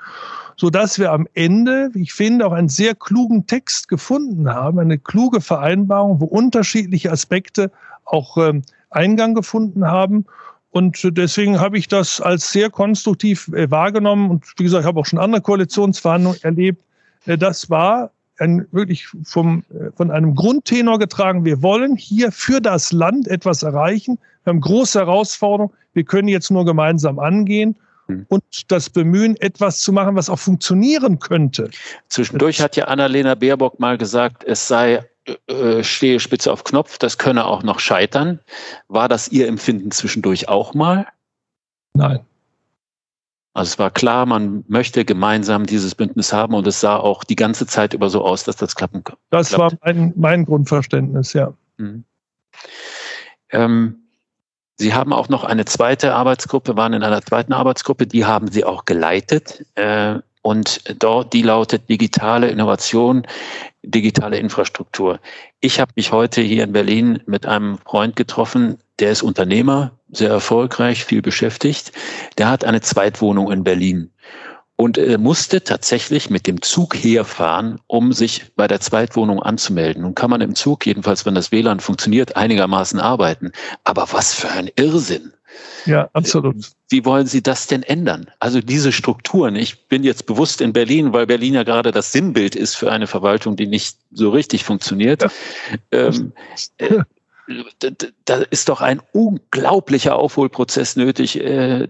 so 0.56 0.70
dass 0.70 0.98
wir 0.98 1.12
am 1.12 1.26
Ende, 1.34 1.90
wie 1.92 2.02
ich 2.02 2.12
finde, 2.12 2.46
auch 2.46 2.52
einen 2.52 2.68
sehr 2.68 2.94
klugen 2.94 3.46
Text 3.46 3.88
gefunden 3.88 4.48
haben, 4.48 4.78
eine 4.78 4.98
kluge 4.98 5.40
Vereinbarung, 5.40 6.20
wo 6.20 6.24
unterschiedliche 6.26 7.10
Aspekte 7.10 7.70
auch 8.04 8.38
ähm, 8.38 8.62
Eingang 8.90 9.34
gefunden 9.34 9.86
haben. 9.86 10.24
Und 10.70 11.00
deswegen 11.16 11.60
habe 11.60 11.78
ich 11.78 11.88
das 11.88 12.20
als 12.20 12.52
sehr 12.52 12.70
konstruktiv 12.70 13.48
äh, 13.48 13.70
wahrgenommen. 13.70 14.30
Und 14.30 14.44
wie 14.56 14.64
gesagt, 14.64 14.82
ich 14.82 14.86
habe 14.86 15.00
auch 15.00 15.06
schon 15.06 15.18
andere 15.18 15.42
Koalitionsverhandlungen 15.42 16.42
erlebt. 16.42 16.82
Äh, 17.26 17.36
das 17.36 17.68
war 17.68 18.10
ein, 18.38 18.66
wirklich 18.72 19.06
vom, 19.24 19.64
äh, 19.70 19.90
von 19.96 20.10
einem 20.10 20.34
Grundtenor 20.34 20.98
getragen. 20.98 21.44
Wir 21.44 21.62
wollen 21.62 21.96
hier 21.96 22.32
für 22.32 22.60
das 22.60 22.92
Land 22.92 23.28
etwas 23.28 23.62
erreichen. 23.62 24.18
Wir 24.44 24.52
haben 24.52 24.60
große 24.60 24.98
Herausforderungen. 24.98 25.72
Wir 25.94 26.04
können 26.04 26.28
jetzt 26.28 26.50
nur 26.50 26.64
gemeinsam 26.64 27.18
angehen 27.18 27.76
hm. 28.06 28.26
und 28.28 28.70
das 28.70 28.90
Bemühen, 28.90 29.36
etwas 29.36 29.80
zu 29.80 29.92
machen, 29.92 30.16
was 30.16 30.28
auch 30.28 30.38
funktionieren 30.38 31.18
könnte. 31.18 31.70
Zwischendurch 32.08 32.60
hat 32.60 32.76
ja 32.76 32.84
Annalena 32.84 33.34
Baerbock 33.34 33.80
mal 33.80 33.96
gesagt, 33.96 34.44
es 34.44 34.68
sei 34.68 35.04
äh, 35.46 35.82
stehe 35.82 36.20
spitze 36.20 36.52
auf 36.52 36.64
Knopf, 36.64 36.98
das 36.98 37.18
könne 37.18 37.46
auch 37.46 37.62
noch 37.62 37.80
scheitern. 37.80 38.38
War 38.88 39.08
das 39.08 39.28
Ihr 39.28 39.48
Empfinden 39.48 39.90
zwischendurch 39.90 40.48
auch 40.48 40.74
mal? 40.74 41.06
Nein. 41.94 42.20
Also 43.56 43.70
es 43.70 43.78
war 43.78 43.90
klar, 43.90 44.26
man 44.26 44.64
möchte 44.68 45.06
gemeinsam 45.06 45.64
dieses 45.64 45.94
Bündnis 45.94 46.30
haben 46.30 46.52
und 46.52 46.66
es 46.66 46.82
sah 46.82 46.98
auch 46.98 47.24
die 47.24 47.36
ganze 47.36 47.66
Zeit 47.66 47.94
über 47.94 48.10
so 48.10 48.22
aus, 48.22 48.44
dass 48.44 48.56
das 48.56 48.76
klappen 48.76 49.02
kann. 49.02 49.16
Das 49.30 49.48
klappt. 49.48 49.80
war 49.80 49.94
mein, 49.94 50.12
mein, 50.14 50.44
Grundverständnis, 50.44 51.32
ja. 51.32 51.54
Mhm. 51.78 52.04
Ähm, 53.48 53.96
Sie 54.78 54.92
haben 54.92 55.14
auch 55.14 55.30
noch 55.30 55.42
eine 55.44 55.64
zweite 55.64 56.14
Arbeitsgruppe, 56.14 56.76
waren 56.76 56.92
in 56.92 57.02
einer 57.02 57.22
zweiten 57.22 57.54
Arbeitsgruppe, 57.54 58.06
die 58.06 58.26
haben 58.26 58.48
Sie 58.48 58.62
auch 58.62 58.84
geleitet. 58.84 59.64
Äh, 59.74 60.18
und 60.42 61.02
dort, 61.02 61.32
die 61.32 61.40
lautet 61.40 61.88
digitale 61.88 62.50
Innovation, 62.50 63.26
digitale 63.82 64.36
Infrastruktur. 64.36 65.18
Ich 65.60 65.80
habe 65.80 65.92
mich 65.96 66.12
heute 66.12 66.42
hier 66.42 66.64
in 66.64 66.72
Berlin 66.72 67.22
mit 67.24 67.46
einem 67.46 67.78
Freund 67.78 68.16
getroffen, 68.16 68.76
der 68.98 69.12
ist 69.12 69.22
Unternehmer, 69.22 69.95
sehr 70.10 70.30
erfolgreich, 70.30 71.04
viel 71.04 71.22
beschäftigt. 71.22 71.92
Der 72.38 72.48
hat 72.48 72.64
eine 72.64 72.80
Zweitwohnung 72.80 73.50
in 73.50 73.64
Berlin 73.64 74.10
und 74.76 74.98
er 74.98 75.18
musste 75.18 75.64
tatsächlich 75.64 76.28
mit 76.28 76.46
dem 76.46 76.60
Zug 76.60 76.94
herfahren, 76.94 77.80
um 77.86 78.12
sich 78.12 78.52
bei 78.56 78.68
der 78.68 78.80
Zweitwohnung 78.80 79.42
anzumelden. 79.42 80.02
Nun 80.02 80.14
kann 80.14 80.30
man 80.30 80.42
im 80.42 80.54
Zug, 80.54 80.84
jedenfalls 80.86 81.24
wenn 81.24 81.34
das 81.34 81.50
WLAN 81.50 81.80
funktioniert, 81.80 82.36
einigermaßen 82.36 83.00
arbeiten. 83.00 83.52
Aber 83.84 84.08
was 84.12 84.34
für 84.34 84.50
ein 84.50 84.70
Irrsinn. 84.76 85.32
Ja, 85.86 86.10
absolut. 86.12 86.56
Wie 86.90 87.06
wollen 87.06 87.26
Sie 87.26 87.42
das 87.42 87.66
denn 87.66 87.82
ändern? 87.82 88.30
Also 88.38 88.60
diese 88.60 88.92
Strukturen. 88.92 89.56
Ich 89.56 89.88
bin 89.88 90.04
jetzt 90.04 90.26
bewusst 90.26 90.60
in 90.60 90.74
Berlin, 90.74 91.14
weil 91.14 91.26
Berlin 91.26 91.54
ja 91.54 91.62
gerade 91.62 91.90
das 91.90 92.12
Sinnbild 92.12 92.54
ist 92.54 92.74
für 92.74 92.92
eine 92.92 93.06
Verwaltung, 93.06 93.56
die 93.56 93.66
nicht 93.66 93.96
so 94.10 94.28
richtig 94.28 94.64
funktioniert. 94.64 95.22
Ja. 95.22 95.30
Ähm, 95.92 96.32
äh, 96.76 96.98
da 98.24 98.36
ist 98.50 98.68
doch 98.68 98.80
ein 98.80 99.00
unglaublicher 99.12 100.16
Aufholprozess 100.16 100.96
nötig. 100.96 101.40
Äh, 101.40 101.88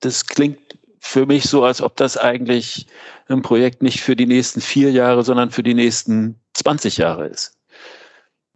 das 0.00 0.26
klingt 0.26 0.58
für 1.00 1.26
mich 1.26 1.44
so, 1.44 1.64
als 1.64 1.80
ob 1.80 1.96
das 1.96 2.16
eigentlich 2.16 2.86
ein 3.28 3.42
Projekt 3.42 3.82
nicht 3.82 4.00
für 4.00 4.16
die 4.16 4.26
nächsten 4.26 4.60
vier 4.60 4.90
Jahre, 4.90 5.22
sondern 5.22 5.50
für 5.50 5.62
die 5.62 5.74
nächsten 5.74 6.36
20 6.54 6.96
Jahre 6.96 7.26
ist. 7.26 7.54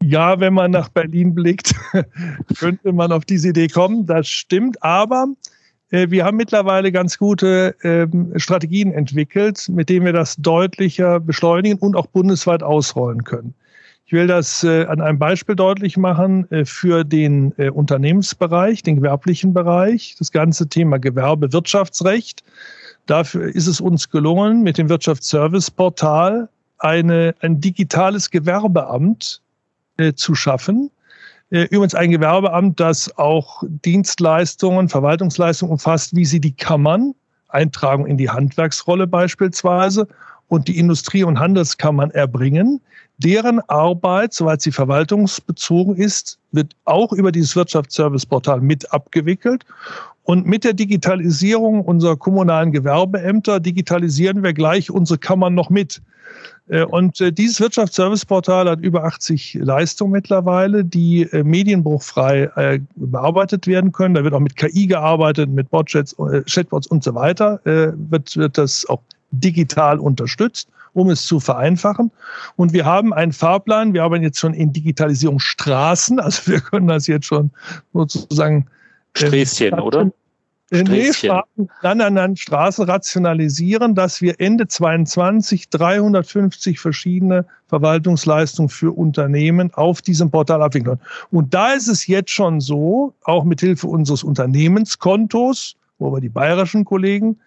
Ja, 0.02 0.40
wenn 0.40 0.54
man 0.54 0.72
nach 0.72 0.88
Berlin 0.88 1.34
blickt, 1.34 1.74
könnte 2.58 2.92
man 2.92 3.12
auf 3.12 3.24
diese 3.24 3.50
Idee 3.50 3.68
kommen. 3.68 4.06
Das 4.06 4.28
stimmt. 4.28 4.82
Aber 4.82 5.28
äh, 5.90 6.10
wir 6.10 6.24
haben 6.24 6.36
mittlerweile 6.36 6.90
ganz 6.90 7.18
gute 7.18 7.76
ähm, 7.84 8.32
Strategien 8.36 8.92
entwickelt, 8.92 9.68
mit 9.68 9.88
denen 9.88 10.04
wir 10.04 10.12
das 10.12 10.36
deutlicher 10.36 11.20
beschleunigen 11.20 11.78
und 11.78 11.94
auch 11.94 12.06
bundesweit 12.06 12.64
ausrollen 12.64 13.22
können. 13.22 13.54
Ich 14.12 14.18
will 14.18 14.26
das 14.26 14.62
äh, 14.62 14.84
an 14.84 15.00
einem 15.00 15.18
Beispiel 15.18 15.56
deutlich 15.56 15.96
machen 15.96 16.46
äh, 16.50 16.66
für 16.66 17.02
den 17.02 17.52
Unternehmensbereich, 17.52 18.82
den 18.82 18.96
gewerblichen 18.96 19.54
Bereich, 19.54 20.16
das 20.18 20.30
ganze 20.30 20.68
Thema 20.68 20.98
Gewerbewirtschaftsrecht. 20.98 22.44
Dafür 23.06 23.46
ist 23.46 23.66
es 23.66 23.80
uns 23.80 24.10
gelungen, 24.10 24.64
mit 24.64 24.76
dem 24.76 24.90
Wirtschaftsserviceportal 24.90 26.50
eine, 26.76 27.34
ein 27.40 27.62
digitales 27.62 28.30
Gewerbeamt 28.30 29.40
äh, 29.96 30.12
zu 30.12 30.34
schaffen. 30.34 30.90
Äh, 31.48 31.62
übrigens 31.70 31.94
ein 31.94 32.10
Gewerbeamt, 32.10 32.80
das 32.80 33.16
auch 33.16 33.62
Dienstleistungen, 33.66 34.90
Verwaltungsleistungen 34.90 35.72
umfasst, 35.72 36.14
wie 36.14 36.26
sie 36.26 36.38
die 36.38 36.52
Kammern, 36.52 37.14
Eintragung 37.48 38.06
in 38.06 38.18
die 38.18 38.28
Handwerksrolle 38.28 39.06
beispielsweise, 39.06 40.06
und 40.52 40.68
die 40.68 40.78
Industrie- 40.78 41.24
und 41.24 41.38
Handelskammern 41.38 42.10
erbringen. 42.10 42.82
Deren 43.16 43.60
Arbeit, 43.68 44.34
soweit 44.34 44.60
sie 44.60 44.70
verwaltungsbezogen 44.70 45.96
ist, 45.96 46.38
wird 46.50 46.76
auch 46.84 47.14
über 47.14 47.32
dieses 47.32 47.56
Wirtschaftsserviceportal 47.56 48.60
mit 48.60 48.92
abgewickelt. 48.92 49.64
Und 50.24 50.46
mit 50.46 50.64
der 50.64 50.74
Digitalisierung 50.74 51.80
unserer 51.80 52.16
kommunalen 52.16 52.70
Gewerbeämter 52.70 53.60
digitalisieren 53.60 54.42
wir 54.42 54.52
gleich 54.52 54.90
unsere 54.90 55.18
Kammern 55.18 55.54
noch 55.54 55.70
mit. 55.70 56.02
Äh, 56.68 56.84
und 56.84 57.18
äh, 57.22 57.32
dieses 57.32 57.58
Wirtschaftsserviceportal 57.58 58.68
hat 58.68 58.80
über 58.80 59.04
80 59.04 59.54
Leistungen 59.54 60.12
mittlerweile, 60.12 60.84
die 60.84 61.22
äh, 61.22 61.44
medienbruchfrei 61.44 62.78
bearbeitet 62.94 63.66
werden 63.66 63.92
können. 63.92 64.14
Da 64.14 64.22
wird 64.22 64.34
auch 64.34 64.40
mit 64.40 64.56
KI 64.56 64.86
gearbeitet, 64.86 65.48
mit 65.48 65.70
Botchats, 65.70 66.14
Chatbots 66.46 66.86
und 66.86 67.02
so 67.02 67.14
weiter. 67.14 67.60
Wird, 67.64 68.36
wird 68.36 68.58
das 68.58 68.86
auch 68.86 69.00
digital 69.32 69.98
unterstützt, 69.98 70.68
um 70.92 71.10
es 71.10 71.26
zu 71.26 71.40
vereinfachen. 71.40 72.10
Und 72.56 72.72
wir 72.72 72.84
haben 72.84 73.12
einen 73.12 73.32
Fahrplan. 73.32 73.94
Wir 73.94 74.04
arbeiten 74.04 74.22
jetzt 74.22 74.38
schon 74.38 74.54
in 74.54 74.72
Digitalisierungsstraßen. 74.72 76.20
Also 76.20 76.52
wir 76.52 76.60
können 76.60 76.86
das 76.86 77.06
jetzt 77.06 77.26
schon 77.26 77.50
sozusagen 77.92 78.66
Sträßchen, 79.14 79.74
oder? 79.80 80.10
Äh, 80.72 80.84
nee, 80.84 81.12
Straßen, 81.12 81.68
nein, 81.82 81.98
nein, 81.98 82.14
nein, 82.14 82.36
Straßen 82.36 82.86
rationalisieren, 82.86 83.94
dass 83.94 84.22
wir 84.22 84.40
Ende 84.40 84.66
22 84.66 85.68
350 85.68 86.80
verschiedene 86.80 87.44
Verwaltungsleistungen 87.66 88.70
für 88.70 88.96
Unternehmen 88.96 89.72
auf 89.74 90.00
diesem 90.00 90.30
Portal 90.30 90.62
abwickeln. 90.62 90.98
Und 91.30 91.52
da 91.52 91.72
ist 91.72 91.88
es 91.88 92.06
jetzt 92.06 92.30
schon 92.30 92.60
so, 92.60 93.12
auch 93.24 93.44
mit 93.44 93.60
Hilfe 93.60 93.86
unseres 93.86 94.24
Unternehmenskontos, 94.24 95.76
wo 95.98 96.10
wir 96.10 96.20
die 96.20 96.30
bayerischen 96.30 96.86
Kollegen 96.86 97.38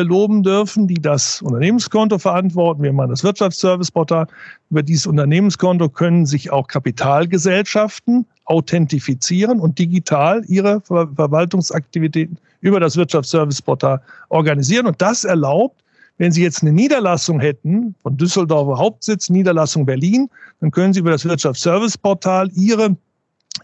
loben 0.00 0.42
dürfen, 0.42 0.88
die 0.88 0.94
das 0.94 1.42
Unternehmenskonto 1.42 2.18
verantworten. 2.18 2.82
Wir 2.82 2.92
machen 2.92 3.10
das 3.10 3.22
Wirtschaftsserviceportal. 3.22 4.26
Über 4.70 4.82
dieses 4.82 5.06
Unternehmenskonto 5.06 5.90
können 5.90 6.24
sich 6.24 6.50
auch 6.50 6.66
Kapitalgesellschaften 6.66 8.26
authentifizieren 8.46 9.60
und 9.60 9.78
digital 9.78 10.44
ihre 10.48 10.80
Ver 10.80 11.08
Verwaltungsaktivitäten 11.14 12.38
über 12.60 12.80
das 12.80 12.96
Wirtschaftsserviceportal 12.96 14.00
organisieren. 14.30 14.86
Und 14.86 15.00
das 15.02 15.24
erlaubt, 15.24 15.82
wenn 16.18 16.32
Sie 16.32 16.42
jetzt 16.42 16.62
eine 16.62 16.72
Niederlassung 16.72 17.40
hätten, 17.40 17.94
von 18.02 18.16
Düsseldorfer 18.16 18.78
Hauptsitz, 18.78 19.28
Niederlassung 19.28 19.84
Berlin, 19.84 20.28
dann 20.60 20.70
können 20.70 20.92
Sie 20.92 21.00
über 21.00 21.10
das 21.10 21.24
Wirtschaftsserviceportal 21.24 22.50
Ihre 22.54 22.96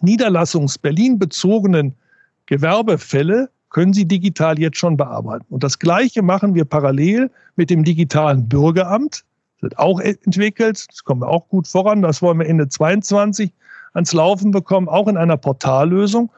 Niederlassungs 0.00 0.78
Berlin 0.78 1.18
bezogenen 1.18 1.94
Gewerbefälle 2.46 3.48
können 3.70 3.92
Sie 3.92 4.06
digital 4.06 4.58
jetzt 4.58 4.78
schon 4.78 4.96
bearbeiten. 4.96 5.44
Und 5.50 5.62
das 5.62 5.78
Gleiche 5.78 6.22
machen 6.22 6.54
wir 6.54 6.64
parallel 6.64 7.30
mit 7.56 7.70
dem 7.70 7.84
digitalen 7.84 8.48
Bürgeramt. 8.48 9.24
Das 9.56 9.62
wird 9.62 9.78
auch 9.78 10.00
entwickelt. 10.00 10.86
Das 10.88 11.04
kommen 11.04 11.22
wir 11.22 11.28
auch 11.28 11.48
gut 11.48 11.68
voran. 11.68 12.02
Das 12.02 12.22
wollen 12.22 12.38
wir 12.38 12.46
Ende 12.46 12.68
22 12.68 13.52
ans 13.94 14.12
Laufen 14.12 14.50
bekommen, 14.50 14.88
auch 14.88 15.08
in 15.08 15.16
einer 15.16 15.36
Portallösung. 15.36 16.30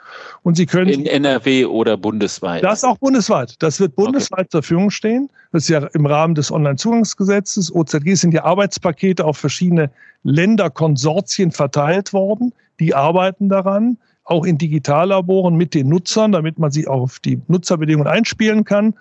Und 0.42 0.56
Sie 0.56 0.66
können. 0.66 0.88
In 0.88 1.06
NRW 1.06 1.66
oder 1.66 1.96
bundesweit? 1.96 2.64
Das 2.64 2.84
auch 2.84 2.98
bundesweit. 2.98 3.54
Das 3.60 3.78
wird 3.80 3.94
bundesweit 3.94 4.40
okay. 4.40 4.48
zur 4.48 4.62
Verfügung 4.62 4.90
stehen. 4.90 5.30
Das 5.52 5.64
ist 5.64 5.68
ja 5.68 5.86
im 5.92 6.06
Rahmen 6.06 6.34
des 6.34 6.50
Onlinezugangsgesetzes. 6.50 7.74
OZG 7.74 8.14
sind 8.14 8.32
ja 8.32 8.44
Arbeitspakete 8.44 9.24
auf 9.24 9.36
verschiedene 9.36 9.90
Länderkonsortien 10.22 11.50
verteilt 11.50 12.12
worden. 12.12 12.52
Die 12.78 12.94
arbeiten 12.94 13.48
daran 13.48 13.98
auch 14.30 14.44
in 14.44 14.58
Digitallaboren 14.58 15.56
mit 15.56 15.74
den 15.74 15.88
Nutzern, 15.88 16.32
damit 16.32 16.58
man 16.58 16.70
sie 16.70 16.86
auf 16.86 17.18
die 17.18 17.40
Nutzerbedingungen 17.48 18.10
einspielen 18.10 18.64
kann. 18.64 18.94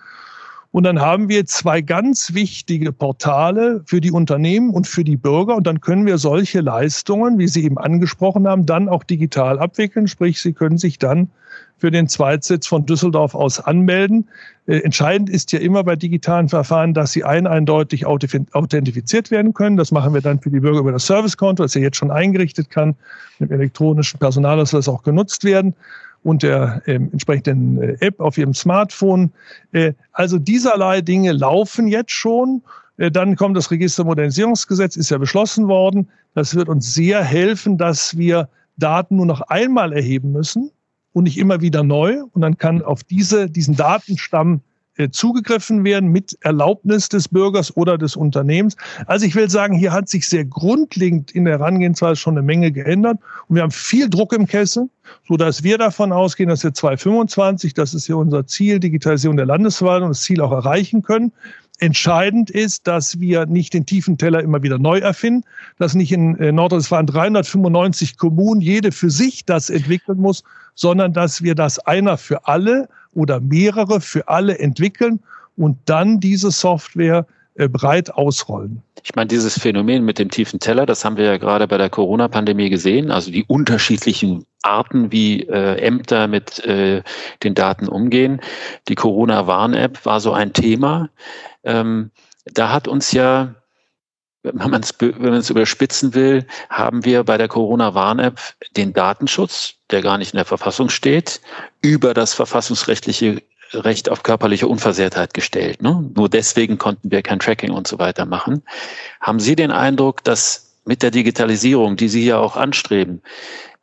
Und 0.71 0.83
dann 0.83 0.99
haben 1.01 1.29
wir 1.29 1.45
zwei 1.45 1.81
ganz 1.81 2.33
wichtige 2.35 2.91
Portale 2.91 3.81
für 3.85 4.01
die 4.01 4.11
Unternehmen 4.11 4.69
und 4.69 4.85
für 4.85 5.03
die 5.03 5.17
Bürger. 5.17 5.55
Und 5.55 5.65
dann 5.65 5.81
können 5.81 6.05
wir 6.05 6.19
solche 6.19 6.61
Leistungen, 6.61 7.39
wie 7.39 7.47
Sie 7.47 7.63
eben 7.63 7.79
angesprochen 7.79 8.47
haben, 8.47 8.67
dann 8.67 8.87
auch 8.87 9.03
digital 9.03 9.57
abwickeln. 9.57 10.07
Sprich, 10.07 10.39
Sie 10.41 10.53
können 10.53 10.77
sich 10.77 10.99
dann 10.99 11.29
für 11.79 11.89
den 11.89 12.07
Zweitsitz 12.07 12.67
von 12.67 12.85
Düsseldorf 12.85 13.33
aus 13.33 13.59
anmelden. 13.59 14.27
Äh, 14.67 14.79
entscheidend 14.79 15.29
ist 15.29 15.51
ja 15.53 15.59
immer 15.59 15.83
bei 15.83 15.95
digitalen 15.95 16.49
Verfahren, 16.49 16.93
dass 16.93 17.13
sie 17.13 17.23
ein 17.23 17.47
eindeutig 17.47 18.05
authentifiziert 18.05 19.31
werden 19.31 19.53
können. 19.53 19.77
Das 19.77 19.91
machen 19.91 20.13
wir 20.13 20.21
dann 20.21 20.39
für 20.39 20.51
die 20.51 20.59
Bürger 20.59 20.79
über 20.79 20.91
das 20.91 21.07
Servicekonto, 21.07 21.63
das 21.63 21.73
ja 21.73 21.81
jetzt 21.81 21.97
schon 21.97 22.11
eingerichtet 22.11 22.69
kann, 22.69 22.95
mit 23.39 23.49
elektronischen 23.49 24.19
Personalausweis 24.19 24.87
auch 24.87 25.03
genutzt 25.03 25.43
werden 25.45 25.73
und 26.23 26.43
der 26.43 26.81
äh, 26.85 26.95
entsprechenden 26.95 27.81
äh, 27.81 27.97
App 27.99 28.19
auf 28.19 28.37
ihrem 28.37 28.53
Smartphone. 28.53 29.31
Äh, 29.71 29.93
also 30.11 30.37
dieserlei 30.37 31.01
Dinge 31.01 31.31
laufen 31.31 31.87
jetzt 31.87 32.11
schon. 32.11 32.61
Äh, 32.97 33.11
dann 33.11 33.35
kommt 33.35 33.55
das 33.57 33.71
Registermodernisierungsgesetz, 33.71 34.95
ist 34.95 35.09
ja 35.09 35.17
beschlossen 35.17 35.67
worden. 35.67 36.09
Das 36.33 36.55
wird 36.55 36.69
uns 36.69 36.93
sehr 36.93 37.23
helfen, 37.23 37.77
dass 37.77 38.17
wir 38.17 38.49
Daten 38.77 39.17
nur 39.17 39.25
noch 39.25 39.41
einmal 39.41 39.93
erheben 39.93 40.31
müssen 40.31 40.71
und 41.13 41.23
nicht 41.23 41.37
immer 41.37 41.61
wieder 41.61 41.83
neu. 41.83 42.23
Und 42.31 42.41
dann 42.41 42.57
kann 42.57 42.81
auf 42.81 43.03
diese, 43.03 43.49
diesen 43.49 43.75
Datenstamm 43.75 44.61
äh, 44.99 45.09
zugegriffen 45.11 45.85
werden 45.85 46.11
mit 46.11 46.37
Erlaubnis 46.41 47.07
des 47.07 47.29
Bürgers 47.29 47.75
oder 47.77 47.97
des 47.97 48.17
Unternehmens. 48.17 48.75
Also 49.05 49.25
ich 49.25 49.33
will 49.33 49.49
sagen, 49.49 49.73
hier 49.73 49.93
hat 49.93 50.09
sich 50.09 50.27
sehr 50.27 50.43
grundlegend 50.43 51.31
in 51.31 51.45
der 51.45 51.59
Herangehensweise 51.59 52.17
schon 52.17 52.33
eine 52.33 52.45
Menge 52.45 52.71
geändert. 52.71 53.17
Und 53.47 53.55
wir 53.55 53.63
haben 53.63 53.71
viel 53.71 54.09
Druck 54.09 54.33
im 54.33 54.45
Kessel, 54.45 54.89
so 55.25 55.37
dass 55.37 55.63
wir 55.63 55.77
davon 55.77 56.11
ausgehen, 56.11 56.49
dass 56.49 56.65
wir 56.65 56.73
2025, 56.73 57.73
das 57.73 57.93
ist 57.93 58.09
ja 58.09 58.15
unser 58.15 58.45
Ziel, 58.45 58.81
Digitalisierung 58.81 59.37
der 59.37 59.45
Landesverwaltung, 59.45 60.09
das 60.09 60.21
Ziel 60.21 60.41
auch 60.41 60.51
erreichen 60.51 61.01
können. 61.01 61.31
Entscheidend 61.79 62.49
ist, 62.49 62.87
dass 62.87 63.21
wir 63.21 63.45
nicht 63.45 63.73
den 63.73 63.85
tiefen 63.85 64.17
Teller 64.17 64.43
immer 64.43 64.63
wieder 64.63 64.77
neu 64.77 64.97
erfinden, 64.97 65.45
dass 65.77 65.95
nicht 65.95 66.11
in 66.11 66.37
äh, 66.39 66.51
Nordrhein-Westfalen 66.51 67.07
395 67.07 68.17
Kommunen 68.17 68.59
jede 68.59 68.91
für 68.91 69.09
sich 69.09 69.45
das 69.45 69.69
entwickeln 69.69 70.19
muss, 70.19 70.43
sondern 70.75 71.13
dass 71.13 71.41
wir 71.41 71.55
das 71.55 71.79
einer 71.79 72.17
für 72.17 72.47
alle 72.47 72.89
oder 73.19 73.39
mehrere 73.41 73.99
für 74.01 74.27
alle 74.27 74.57
entwickeln 74.57 75.19
und 75.57 75.77
dann 75.85 76.19
diese 76.19 76.51
Software 76.51 77.27
äh, 77.55 77.67
breit 77.67 78.09
ausrollen. 78.11 78.81
Ich 79.03 79.15
meine, 79.15 79.27
dieses 79.27 79.59
Phänomen 79.59 80.05
mit 80.05 80.17
dem 80.17 80.29
tiefen 80.29 80.59
Teller, 80.59 80.85
das 80.85 81.03
haben 81.03 81.17
wir 81.17 81.25
ja 81.25 81.37
gerade 81.37 81.67
bei 81.67 81.77
der 81.77 81.89
Corona-Pandemie 81.89 82.69
gesehen, 82.69 83.11
also 83.11 83.31
die 83.31 83.43
unterschiedlichen 83.45 84.45
Arten, 84.61 85.11
wie 85.11 85.43
äh, 85.43 85.75
Ämter 85.75 86.27
mit 86.27 86.59
äh, 86.65 87.01
den 87.43 87.55
Daten 87.55 87.87
umgehen. 87.87 88.41
Die 88.87 88.95
Corona-Warn-App 88.95 90.05
war 90.05 90.19
so 90.19 90.31
ein 90.31 90.53
Thema. 90.53 91.09
Ähm, 91.63 92.11
da 92.45 92.71
hat 92.71 92.87
uns 92.87 93.11
ja, 93.11 93.55
wenn 94.43 94.69
man 94.69 94.81
es 94.81 95.49
überspitzen 95.49 96.13
will, 96.13 96.45
haben 96.69 97.03
wir 97.03 97.23
bei 97.23 97.37
der 97.37 97.47
Corona-Warn-App 97.47 98.39
den 98.77 98.93
Datenschutz, 98.93 99.73
der 99.91 100.01
gar 100.01 100.17
nicht 100.17 100.33
in 100.33 100.37
der 100.37 100.45
Verfassung 100.45 100.89
steht, 100.89 101.41
über 101.81 102.13
das 102.13 102.33
verfassungsrechtliche 102.33 103.41
Recht 103.73 104.09
auf 104.09 104.23
körperliche 104.23 104.67
Unversehrtheit 104.67 105.33
gestellt. 105.33 105.81
Ne? 105.81 106.09
Nur 106.15 106.29
deswegen 106.29 106.77
konnten 106.77 107.11
wir 107.11 107.21
kein 107.21 107.39
Tracking 107.39 107.71
und 107.71 107.87
so 107.87 107.99
weiter 107.99 108.25
machen. 108.25 108.63
Haben 109.21 109.39
Sie 109.39 109.55
den 109.55 109.71
Eindruck, 109.71 110.23
dass 110.23 110.73
mit 110.85 111.03
der 111.03 111.11
Digitalisierung, 111.11 111.95
die 111.95 112.09
Sie 112.09 112.25
ja 112.25 112.39
auch 112.39 112.55
anstreben, 112.55 113.21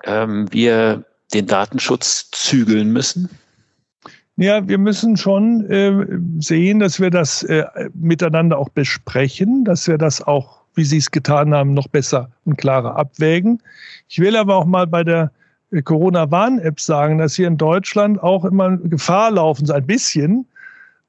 ähm, 0.05 0.53
wir 0.53 1.05
den 1.33 1.47
Datenschutz 1.47 2.31
zügeln 2.33 2.92
müssen? 2.92 3.31
Ja, 4.38 4.68
wir 4.68 4.77
müssen 4.77 5.16
schon 5.16 5.64
äh, 5.70 6.07
sehen, 6.40 6.81
dass 6.81 7.01
wir 7.01 7.09
das 7.09 7.42
äh, 7.44 7.64
miteinander 7.94 8.59
auch 8.59 8.68
besprechen, 8.68 9.64
dass 9.64 9.88
wir 9.88 9.96
das 9.96 10.20
auch, 10.20 10.61
wie 10.75 10.85
Sie 10.85 10.99
es 10.99 11.11
getan 11.11 11.55
haben, 11.55 11.72
noch 11.72 11.88
besser 11.88 12.31
und 12.44 12.59
klarer 12.59 12.96
abwägen. 12.96 13.62
Ich 14.09 14.18
will 14.18 14.37
aber 14.37 14.57
auch 14.57 14.66
mal 14.66 14.87
bei 14.87 15.05
der 15.05 15.33
äh, 15.70 15.81
Corona-Warn-App 15.81 16.79
sagen, 16.79 17.16
dass 17.16 17.38
wir 17.38 17.46
in 17.46 17.57
Deutschland 17.57 18.22
auch 18.22 18.44
immer 18.44 18.77
Gefahr 18.77 19.31
laufen, 19.31 19.64
so 19.64 19.72
ein 19.72 19.87
bisschen, 19.87 20.46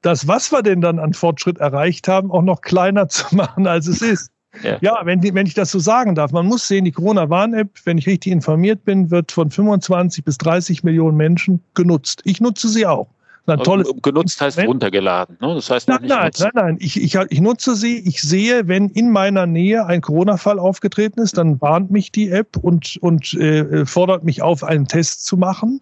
das, 0.00 0.26
was 0.26 0.50
wir 0.50 0.62
denn 0.62 0.80
dann 0.80 0.98
an 0.98 1.12
Fortschritt 1.12 1.58
erreicht 1.58 2.08
haben, 2.08 2.30
auch 2.30 2.42
noch 2.42 2.62
kleiner 2.62 3.08
zu 3.10 3.36
machen, 3.36 3.66
als 3.66 3.88
es 3.88 4.00
ist. 4.00 4.30
Ja, 4.62 4.78
ja 4.80 5.00
wenn, 5.04 5.22
wenn 5.22 5.46
ich 5.46 5.52
das 5.52 5.70
so 5.70 5.78
sagen 5.78 6.14
darf, 6.14 6.32
man 6.32 6.46
muss 6.46 6.66
sehen, 6.66 6.86
die 6.86 6.92
Corona-Warn-App, 6.92 7.68
wenn 7.84 7.98
ich 7.98 8.06
richtig 8.06 8.32
informiert 8.32 8.86
bin, 8.86 9.10
wird 9.10 9.32
von 9.32 9.50
25 9.50 10.24
bis 10.24 10.38
30 10.38 10.82
Millionen 10.82 11.18
Menschen 11.18 11.62
genutzt. 11.74 12.22
Ich 12.24 12.40
nutze 12.40 12.70
sie 12.70 12.86
auch. 12.86 13.08
Ein 13.48 13.60
tolles 13.60 13.90
genutzt 14.02 14.40
heißt 14.40 14.58
runtergeladen. 14.58 15.36
Ne? 15.40 15.54
Das 15.54 15.70
heißt 15.70 15.88
nein, 15.88 16.00
nein, 16.02 16.30
nein, 16.38 16.50
nein. 16.54 16.76
Ich, 16.80 17.00
ich, 17.00 17.14
ich 17.14 17.40
nutze 17.40 17.74
sie. 17.74 17.98
Ich 17.98 18.20
sehe, 18.20 18.68
wenn 18.68 18.90
in 18.90 19.10
meiner 19.10 19.46
Nähe 19.46 19.86
ein 19.86 20.00
Corona-Fall 20.00 20.58
aufgetreten 20.58 21.20
ist, 21.20 21.38
dann 21.38 21.60
warnt 21.60 21.90
mich 21.90 22.12
die 22.12 22.30
App 22.30 22.56
und, 22.56 22.98
und 23.00 23.34
äh, 23.34 23.86
fordert 23.86 24.24
mich 24.24 24.42
auf, 24.42 24.62
einen 24.62 24.86
Test 24.86 25.24
zu 25.24 25.36
machen. 25.36 25.80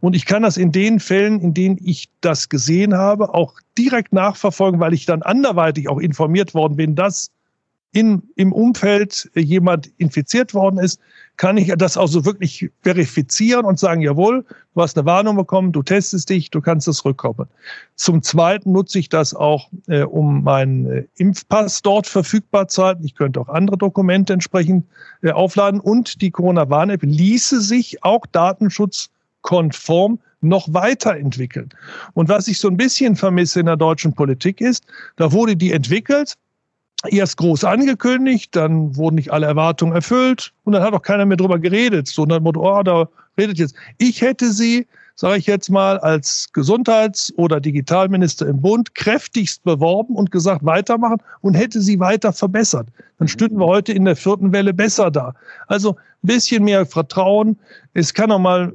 Und 0.00 0.14
ich 0.14 0.26
kann 0.26 0.42
das 0.42 0.56
in 0.56 0.72
den 0.72 1.00
Fällen, 1.00 1.40
in 1.40 1.54
denen 1.54 1.78
ich 1.82 2.08
das 2.20 2.48
gesehen 2.48 2.94
habe, 2.94 3.34
auch 3.34 3.54
direkt 3.78 4.12
nachverfolgen, 4.12 4.80
weil 4.80 4.94
ich 4.94 5.06
dann 5.06 5.22
anderweitig 5.22 5.88
auch 5.88 5.98
informiert 5.98 6.54
worden 6.54 6.76
bin, 6.76 6.94
dass 6.94 7.30
in, 7.96 8.22
im 8.36 8.52
Umfeld 8.52 9.30
jemand 9.34 9.90
infiziert 9.96 10.52
worden 10.52 10.78
ist, 10.78 11.00
kann 11.38 11.56
ich 11.56 11.72
das 11.78 11.96
auch 11.96 12.08
so 12.08 12.26
wirklich 12.26 12.70
verifizieren 12.82 13.64
und 13.64 13.78
sagen, 13.78 14.02
jawohl, 14.02 14.44
du 14.74 14.82
hast 14.82 14.98
eine 14.98 15.06
Warnung 15.06 15.36
bekommen, 15.36 15.72
du 15.72 15.82
testest 15.82 16.28
dich, 16.28 16.50
du 16.50 16.60
kannst 16.60 16.88
es 16.88 17.06
rückkommen. 17.06 17.46
Zum 17.94 18.22
Zweiten 18.22 18.72
nutze 18.72 18.98
ich 18.98 19.08
das 19.08 19.32
auch, 19.32 19.70
äh, 19.86 20.02
um 20.02 20.42
meinen 20.42 20.86
äh, 20.86 21.04
Impfpass 21.16 21.80
dort 21.80 22.06
verfügbar 22.06 22.68
zu 22.68 22.84
halten. 22.84 23.02
Ich 23.02 23.14
könnte 23.14 23.40
auch 23.40 23.48
andere 23.48 23.78
Dokumente 23.78 24.34
entsprechend 24.34 24.84
äh, 25.22 25.30
aufladen 25.30 25.80
und 25.80 26.20
die 26.20 26.30
Corona-Warn-App 26.30 27.02
ließe 27.02 27.62
sich 27.62 28.04
auch 28.04 28.26
datenschutzkonform 28.26 30.18
noch 30.42 30.68
weiterentwickeln. 30.70 31.70
Und 32.12 32.28
was 32.28 32.46
ich 32.46 32.58
so 32.58 32.68
ein 32.68 32.76
bisschen 32.76 33.16
vermisse 33.16 33.60
in 33.60 33.66
der 33.66 33.76
deutschen 33.76 34.12
Politik 34.12 34.60
ist, 34.60 34.84
da 35.16 35.32
wurde 35.32 35.56
die 35.56 35.72
entwickelt, 35.72 36.36
erst 37.04 37.36
groß 37.36 37.64
angekündigt, 37.64 38.54
dann 38.56 38.96
wurden 38.96 39.16
nicht 39.16 39.32
alle 39.32 39.46
Erwartungen 39.46 39.94
erfüllt 39.94 40.52
und 40.64 40.72
dann 40.72 40.82
hat 40.82 40.94
auch 40.94 41.02
keiner 41.02 41.26
mehr 41.26 41.36
drüber 41.36 41.58
geredet. 41.58 42.08
So 42.08 42.24
nach 42.24 42.40
Motto, 42.40 42.60
oh, 42.60 42.82
da 42.82 43.08
redet 43.38 43.58
jetzt. 43.58 43.74
Ich 43.98 44.22
hätte 44.22 44.52
sie, 44.52 44.86
sage 45.14 45.38
ich 45.38 45.46
jetzt 45.46 45.68
mal, 45.68 45.98
als 45.98 46.48
Gesundheits- 46.52 47.32
oder 47.36 47.60
Digitalminister 47.60 48.46
im 48.46 48.60
Bund 48.60 48.94
kräftigst 48.94 49.62
beworben 49.64 50.14
und 50.14 50.30
gesagt, 50.30 50.64
weitermachen 50.64 51.22
und 51.42 51.54
hätte 51.54 51.80
sie 51.80 52.00
weiter 52.00 52.32
verbessert. 52.32 52.88
Dann 53.18 53.28
stünden 53.28 53.58
wir 53.58 53.66
heute 53.66 53.92
in 53.92 54.04
der 54.04 54.16
vierten 54.16 54.52
Welle 54.52 54.74
besser 54.74 55.10
da. 55.10 55.34
Also 55.68 55.92
ein 55.92 55.96
bisschen 56.22 56.64
mehr 56.64 56.86
Vertrauen. 56.86 57.58
Es 57.94 58.14
kann 58.14 58.30
auch 58.32 58.38
mal 58.38 58.74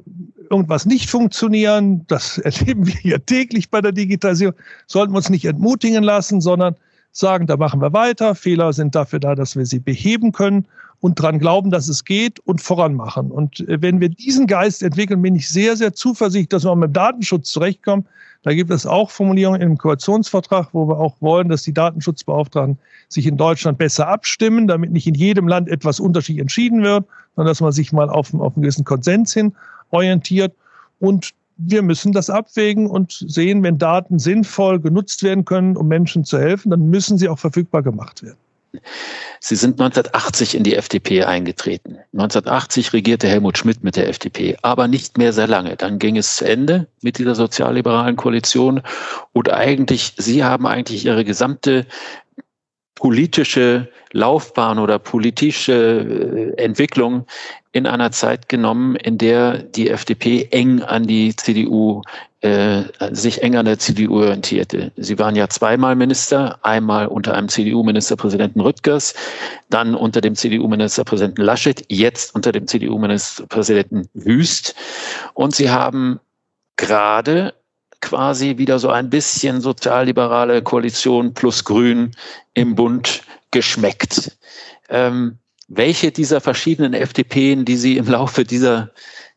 irgendwas 0.50 0.86
nicht 0.86 1.10
funktionieren. 1.10 2.04
Das 2.06 2.38
erleben 2.38 2.86
wir 2.86 2.98
ja 3.02 3.18
täglich 3.18 3.70
bei 3.70 3.80
der 3.80 3.92
Digitalisierung. 3.92 4.54
Sollten 4.86 5.12
wir 5.12 5.18
uns 5.18 5.30
nicht 5.30 5.44
entmutigen 5.44 6.02
lassen, 6.02 6.40
sondern 6.40 6.76
sagen, 7.12 7.46
da 7.46 7.56
machen 7.56 7.80
wir 7.80 7.92
weiter. 7.92 8.34
Fehler 8.34 8.72
sind 8.72 8.94
dafür 8.94 9.20
da, 9.20 9.34
dass 9.34 9.54
wir 9.54 9.66
sie 9.66 9.78
beheben 9.78 10.32
können 10.32 10.66
und 11.00 11.20
dran 11.20 11.38
glauben, 11.38 11.70
dass 11.70 11.88
es 11.88 12.04
geht 12.04 12.40
und 12.40 12.62
voran 12.62 12.94
machen. 12.94 13.30
Und 13.30 13.60
äh, 13.68 13.82
wenn 13.82 14.00
wir 14.00 14.08
diesen 14.08 14.46
Geist 14.46 14.82
entwickeln, 14.82 15.20
bin 15.20 15.36
ich 15.36 15.48
sehr, 15.48 15.76
sehr 15.76 15.92
zuversichtlich, 15.92 16.48
dass 16.48 16.64
wir 16.64 16.70
auch 16.70 16.76
mit 16.76 16.90
dem 16.90 16.94
Datenschutz 16.94 17.50
zurechtkommen. 17.50 18.06
Da 18.44 18.54
gibt 18.54 18.70
es 18.70 18.86
auch 18.86 19.10
Formulierungen 19.10 19.60
im 19.60 19.78
Koalitionsvertrag, 19.78 20.68
wo 20.72 20.88
wir 20.88 20.98
auch 20.98 21.16
wollen, 21.20 21.48
dass 21.48 21.62
die 21.62 21.72
Datenschutzbeauftragten 21.72 22.78
sich 23.08 23.26
in 23.26 23.36
Deutschland 23.36 23.78
besser 23.78 24.08
abstimmen, 24.08 24.66
damit 24.66 24.90
nicht 24.90 25.06
in 25.06 25.14
jedem 25.14 25.46
Land 25.46 25.68
etwas 25.68 26.00
unterschiedlich 26.00 26.40
entschieden 26.40 26.82
wird, 26.82 27.04
sondern 27.36 27.50
dass 27.50 27.60
man 27.60 27.72
sich 27.72 27.92
mal 27.92 28.08
auf, 28.08 28.32
auf 28.34 28.56
einen 28.56 28.62
gewissen 28.62 28.84
Konsens 28.84 29.32
hin 29.34 29.54
orientiert. 29.90 30.54
Und 30.98 31.32
wir 31.64 31.82
müssen 31.82 32.12
das 32.12 32.30
abwägen 32.30 32.86
und 32.86 33.24
sehen, 33.26 33.62
wenn 33.62 33.78
Daten 33.78 34.18
sinnvoll 34.18 34.80
genutzt 34.80 35.22
werden 35.22 35.44
können, 35.44 35.76
um 35.76 35.88
Menschen 35.88 36.24
zu 36.24 36.38
helfen, 36.38 36.70
dann 36.70 36.88
müssen 36.90 37.18
sie 37.18 37.28
auch 37.28 37.38
verfügbar 37.38 37.82
gemacht 37.82 38.22
werden. 38.22 38.38
Sie 39.40 39.56
sind 39.56 39.80
1980 39.80 40.54
in 40.54 40.62
die 40.62 40.76
FDP 40.76 41.24
eingetreten. 41.24 41.98
1980 42.12 42.92
regierte 42.92 43.28
Helmut 43.28 43.58
Schmidt 43.58 43.84
mit 43.84 43.96
der 43.96 44.08
FDP, 44.08 44.56
aber 44.62 44.88
nicht 44.88 45.18
mehr 45.18 45.32
sehr 45.32 45.46
lange. 45.46 45.76
Dann 45.76 45.98
ging 45.98 46.16
es 46.16 46.36
zu 46.36 46.46
Ende 46.46 46.86
mit 47.02 47.18
dieser 47.18 47.34
sozialliberalen 47.34 48.16
Koalition. 48.16 48.80
Und 49.32 49.50
eigentlich, 49.50 50.14
Sie 50.16 50.42
haben 50.42 50.66
eigentlich 50.66 51.04
Ihre 51.04 51.24
gesamte 51.24 51.86
politische 53.02 53.88
Laufbahn 54.12 54.78
oder 54.78 55.00
politische 55.00 56.52
äh, 56.56 56.62
Entwicklung 56.62 57.26
in 57.72 57.84
einer 57.84 58.12
Zeit 58.12 58.48
genommen, 58.48 58.94
in 58.94 59.18
der 59.18 59.58
die 59.58 59.90
FDP 59.90 60.46
eng 60.52 60.82
an 60.82 61.08
die 61.08 61.34
CDU, 61.34 62.02
äh, 62.42 62.84
sich 63.10 63.42
eng 63.42 63.56
an 63.56 63.64
der 63.64 63.80
CDU 63.80 64.20
orientierte. 64.20 64.92
Sie 64.96 65.18
waren 65.18 65.34
ja 65.34 65.48
zweimal 65.48 65.96
Minister, 65.96 66.60
einmal 66.62 67.08
unter 67.08 67.34
einem 67.34 67.48
CDU-Ministerpräsidenten 67.48 68.60
Rüttgers, 68.60 69.14
dann 69.68 69.96
unter 69.96 70.20
dem 70.20 70.36
CDU-Ministerpräsidenten 70.36 71.42
Laschet, 71.42 71.84
jetzt 71.88 72.36
unter 72.36 72.52
dem 72.52 72.68
CDU-Ministerpräsidenten 72.68 74.08
Wüst. 74.14 74.76
Und 75.34 75.56
sie 75.56 75.70
haben 75.70 76.20
gerade 76.76 77.52
quasi 78.02 78.58
wieder 78.58 78.78
so 78.78 78.90
ein 78.90 79.08
bisschen 79.08 79.62
sozialliberale 79.62 80.60
Koalition 80.60 81.32
plus 81.32 81.64
Grün 81.64 82.10
im 82.52 82.74
Bund 82.74 83.22
geschmeckt. 83.50 84.36
Ähm, 84.90 85.38
welche 85.68 86.12
dieser 86.12 86.42
verschiedenen 86.42 86.92
FDPen, 86.92 87.64
die 87.64 87.76
Sie 87.76 87.96
im 87.96 88.06
Laufe 88.06 88.44
dieser 88.44 88.90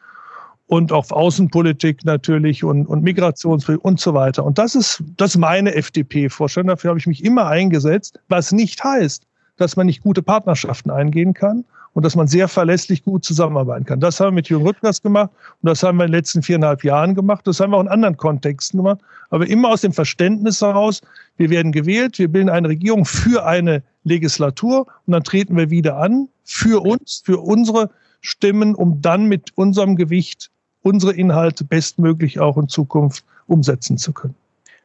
und 0.67 0.93
auf 0.93 1.11
Außenpolitik 1.11 2.05
natürlich 2.05 2.63
und, 2.63 2.85
und 2.85 3.03
Migrationspolitik 3.03 3.83
und 3.83 3.99
so 3.99 4.13
weiter. 4.13 4.45
Und 4.45 4.57
das 4.57 4.75
ist, 4.75 5.03
das 5.17 5.31
ist 5.31 5.37
meine 5.37 5.75
FDP-Vorstellung. 5.75 6.69
Dafür 6.69 6.91
habe 6.91 6.99
ich 6.99 7.07
mich 7.07 7.21
immer 7.21 7.47
eingesetzt, 7.47 8.19
was 8.29 8.53
nicht 8.53 8.81
heißt, 8.81 9.23
dass 9.57 9.75
man 9.75 9.85
nicht 9.85 10.03
gute 10.03 10.21
Partnerschaften 10.21 10.91
eingehen 10.91 11.33
kann 11.33 11.65
und 11.93 12.03
dass 12.03 12.15
man 12.15 12.27
sehr 12.27 12.47
verlässlich 12.47 13.03
gut 13.03 13.23
zusammenarbeiten 13.23 13.85
kann. 13.85 13.99
Das 13.99 14.19
haben 14.19 14.27
wir 14.27 14.35
mit 14.35 14.49
Jürgen 14.49 14.67
Rüttgers 14.67 15.01
gemacht 15.01 15.31
und 15.61 15.69
das 15.69 15.81
haben 15.81 15.97
wir 15.97 16.05
in 16.05 16.11
den 16.11 16.17
letzten 16.17 16.43
viereinhalb 16.43 16.83
Jahren 16.83 17.15
gemacht. 17.15 17.47
Das 17.47 17.59
haben 17.59 17.71
wir 17.71 17.77
auch 17.77 17.81
in 17.81 17.87
anderen 17.87 18.17
Kontexten 18.17 18.77
gemacht, 18.77 18.99
aber 19.29 19.47
immer 19.47 19.69
aus 19.69 19.81
dem 19.81 19.93
Verständnis 19.93 20.61
heraus, 20.61 21.01
wir 21.37 21.49
werden 21.49 21.71
gewählt, 21.71 22.19
wir 22.19 22.27
bilden 22.27 22.49
eine 22.49 22.69
Regierung 22.69 23.05
für 23.05 23.45
eine 23.45 23.81
Legislatur 24.03 24.87
und 25.05 25.13
dann 25.13 25.23
treten 25.23 25.55
wir 25.55 25.69
wieder 25.69 25.97
an 25.97 26.27
für 26.43 26.83
uns, 26.83 27.23
für 27.25 27.39
unsere 27.39 27.89
Stimmen, 28.21 28.75
um 28.75 29.01
dann 29.01 29.25
mit 29.25 29.51
unserem 29.55 29.95
Gewicht 29.95 30.49
unsere 30.81 31.13
Inhalte 31.13 31.63
bestmöglich 31.63 32.39
auch 32.39 32.57
in 32.57 32.67
Zukunft 32.67 33.23
umsetzen 33.47 33.97
zu 33.97 34.13
können. 34.13 34.35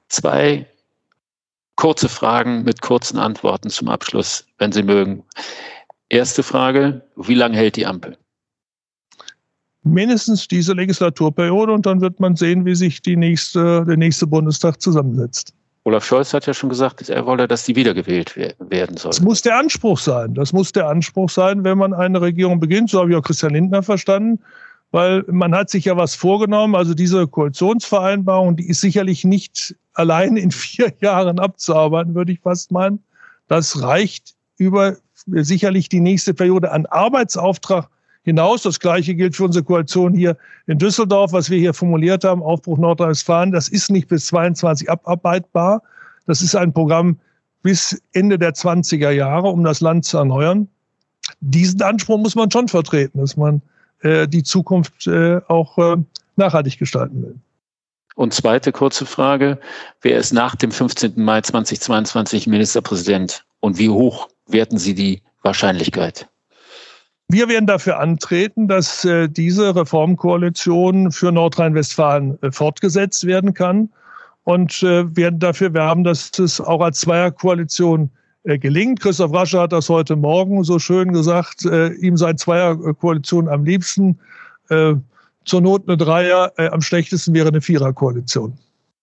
Zwei 0.08 0.66
kurze 1.80 2.10
Fragen 2.10 2.62
mit 2.62 2.82
kurzen 2.82 3.18
Antworten 3.18 3.70
zum 3.70 3.88
Abschluss, 3.88 4.44
wenn 4.58 4.70
Sie 4.70 4.82
mögen. 4.82 5.24
Erste 6.10 6.42
Frage, 6.42 7.02
wie 7.16 7.34
lange 7.34 7.56
hält 7.56 7.76
die 7.76 7.86
Ampel? 7.86 8.18
Mindestens 9.82 10.46
diese 10.46 10.74
Legislaturperiode 10.74 11.72
und 11.72 11.86
dann 11.86 12.02
wird 12.02 12.20
man 12.20 12.36
sehen, 12.36 12.66
wie 12.66 12.74
sich 12.74 13.00
die 13.00 13.16
nächste, 13.16 13.86
der 13.86 13.96
nächste 13.96 14.26
Bundestag 14.26 14.82
zusammensetzt. 14.82 15.54
Olaf 15.84 16.04
Scholz 16.04 16.34
hat 16.34 16.44
ja 16.44 16.52
schon 16.52 16.68
gesagt, 16.68 17.08
er 17.08 17.24
wolle, 17.24 17.48
dass 17.48 17.64
die 17.64 17.74
wiedergewählt 17.74 18.36
werden 18.36 18.98
soll. 18.98 19.12
Das 19.12 19.22
muss 19.22 19.40
der 19.40 19.56
Anspruch 19.56 19.98
sein. 19.98 20.34
Das 20.34 20.52
muss 20.52 20.72
der 20.72 20.86
Anspruch 20.86 21.30
sein, 21.30 21.64
wenn 21.64 21.78
man 21.78 21.94
eine 21.94 22.20
Regierung 22.20 22.60
beginnt. 22.60 22.90
So 22.90 23.00
habe 23.00 23.10
ich 23.10 23.16
auch 23.16 23.22
Christian 23.22 23.54
Lindner 23.54 23.82
verstanden. 23.82 24.38
Weil 24.92 25.24
man 25.28 25.54
hat 25.54 25.70
sich 25.70 25.84
ja 25.84 25.96
was 25.96 26.14
vorgenommen. 26.14 26.74
Also 26.74 26.94
diese 26.94 27.26
Koalitionsvereinbarung, 27.26 28.56
die 28.56 28.68
ist 28.68 28.80
sicherlich 28.80 29.24
nicht 29.24 29.76
allein 29.94 30.36
in 30.36 30.50
vier 30.50 30.92
Jahren 31.00 31.38
abzuarbeiten, 31.38 32.14
würde 32.14 32.32
ich 32.32 32.40
fast 32.40 32.72
meinen. 32.72 33.02
Das 33.48 33.82
reicht 33.82 34.34
über 34.58 34.96
sicherlich 35.26 35.88
die 35.88 36.00
nächste 36.00 36.34
Periode 36.34 36.72
an 36.72 36.86
Arbeitsauftrag 36.86 37.88
hinaus. 38.22 38.62
Das 38.62 38.80
Gleiche 38.80 39.14
gilt 39.14 39.36
für 39.36 39.44
unsere 39.44 39.64
Koalition 39.64 40.14
hier 40.14 40.36
in 40.66 40.78
Düsseldorf, 40.78 41.32
was 41.32 41.50
wir 41.50 41.58
hier 41.58 41.74
formuliert 41.74 42.24
haben, 42.24 42.42
Aufbruch 42.42 42.78
Nordrhein-Westfalen. 42.78 43.52
Das 43.52 43.68
ist 43.68 43.90
nicht 43.90 44.08
bis 44.08 44.26
22 44.26 44.90
abarbeitbar. 44.90 45.82
Das 46.26 46.42
ist 46.42 46.54
ein 46.54 46.72
Programm 46.72 47.18
bis 47.62 48.00
Ende 48.12 48.38
der 48.38 48.54
20er 48.54 49.10
Jahre, 49.10 49.48
um 49.48 49.64
das 49.64 49.80
Land 49.80 50.04
zu 50.04 50.18
erneuern. 50.18 50.68
Diesen 51.40 51.82
Anspruch 51.82 52.18
muss 52.18 52.34
man 52.34 52.50
schon 52.50 52.68
vertreten, 52.68 53.18
dass 53.20 53.36
man 53.36 53.62
äh, 54.00 54.26
die 54.28 54.42
Zukunft 54.42 55.06
äh, 55.06 55.40
auch 55.48 55.78
äh, 55.78 55.96
nachhaltig 56.36 56.78
gestalten 56.78 57.22
will. 57.22 57.34
Und 58.16 58.34
zweite 58.34 58.72
kurze 58.72 59.06
Frage, 59.06 59.58
wer 60.02 60.18
ist 60.18 60.32
nach 60.32 60.54
dem 60.54 60.72
15. 60.72 61.14
Mai 61.16 61.40
2022 61.40 62.46
Ministerpräsident 62.46 63.44
und 63.60 63.78
wie 63.78 63.88
hoch 63.88 64.28
werten 64.46 64.78
Sie 64.78 64.94
die 64.94 65.22
Wahrscheinlichkeit? 65.42 66.28
Wir 67.28 67.48
werden 67.48 67.66
dafür 67.66 68.00
antreten, 68.00 68.66
dass 68.66 69.04
äh, 69.04 69.28
diese 69.28 69.76
Reformkoalition 69.76 71.12
für 71.12 71.30
Nordrhein-Westfalen 71.30 72.42
äh, 72.42 72.50
fortgesetzt 72.50 73.24
werden 73.24 73.54
kann 73.54 73.88
und 74.42 74.82
äh, 74.82 75.16
werden 75.16 75.38
dafür 75.38 75.72
werben, 75.72 76.02
dass 76.02 76.36
es 76.38 76.60
auch 76.60 76.80
als 76.80 77.00
Zweierkoalition 77.00 78.10
gelingt. 78.44 79.00
Christoph 79.00 79.32
Rasche 79.32 79.60
hat 79.60 79.72
das 79.72 79.88
heute 79.88 80.16
Morgen 80.16 80.64
so 80.64 80.78
schön 80.78 81.12
gesagt. 81.12 81.64
ihm 81.64 82.16
sei 82.16 82.32
Zweierkoalition 82.34 83.48
am 83.48 83.64
liebsten. 83.64 84.18
zur 84.68 85.60
Not 85.60 85.86
eine 85.86 85.96
Dreier, 85.96 86.52
am 86.56 86.80
schlechtesten 86.80 87.34
wäre 87.34 87.48
eine 87.48 87.60
Viererkoalition. 87.60 88.56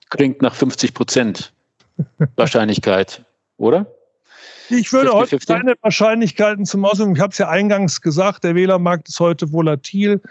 Klingt 0.10 0.42
nach 0.42 0.56
50 0.56 0.94
Prozent 0.94 1.54
Wahrscheinlichkeit, 2.36 3.24
oder? 3.58 3.86
Ich 4.70 4.92
würde 4.92 5.12
50, 5.12 5.40
heute 5.40 5.46
keine 5.46 5.76
Wahrscheinlichkeiten 5.82 6.66
zum 6.66 6.84
Ausdruck. 6.86 7.16
Ich 7.16 7.22
habe 7.22 7.32
es 7.32 7.38
ja 7.38 7.50
eingangs 7.50 8.02
gesagt, 8.02 8.44
der 8.44 8.56
Wählermarkt 8.56 9.08
ist 9.08 9.20
heute 9.20 9.52
volatil. 9.52 10.22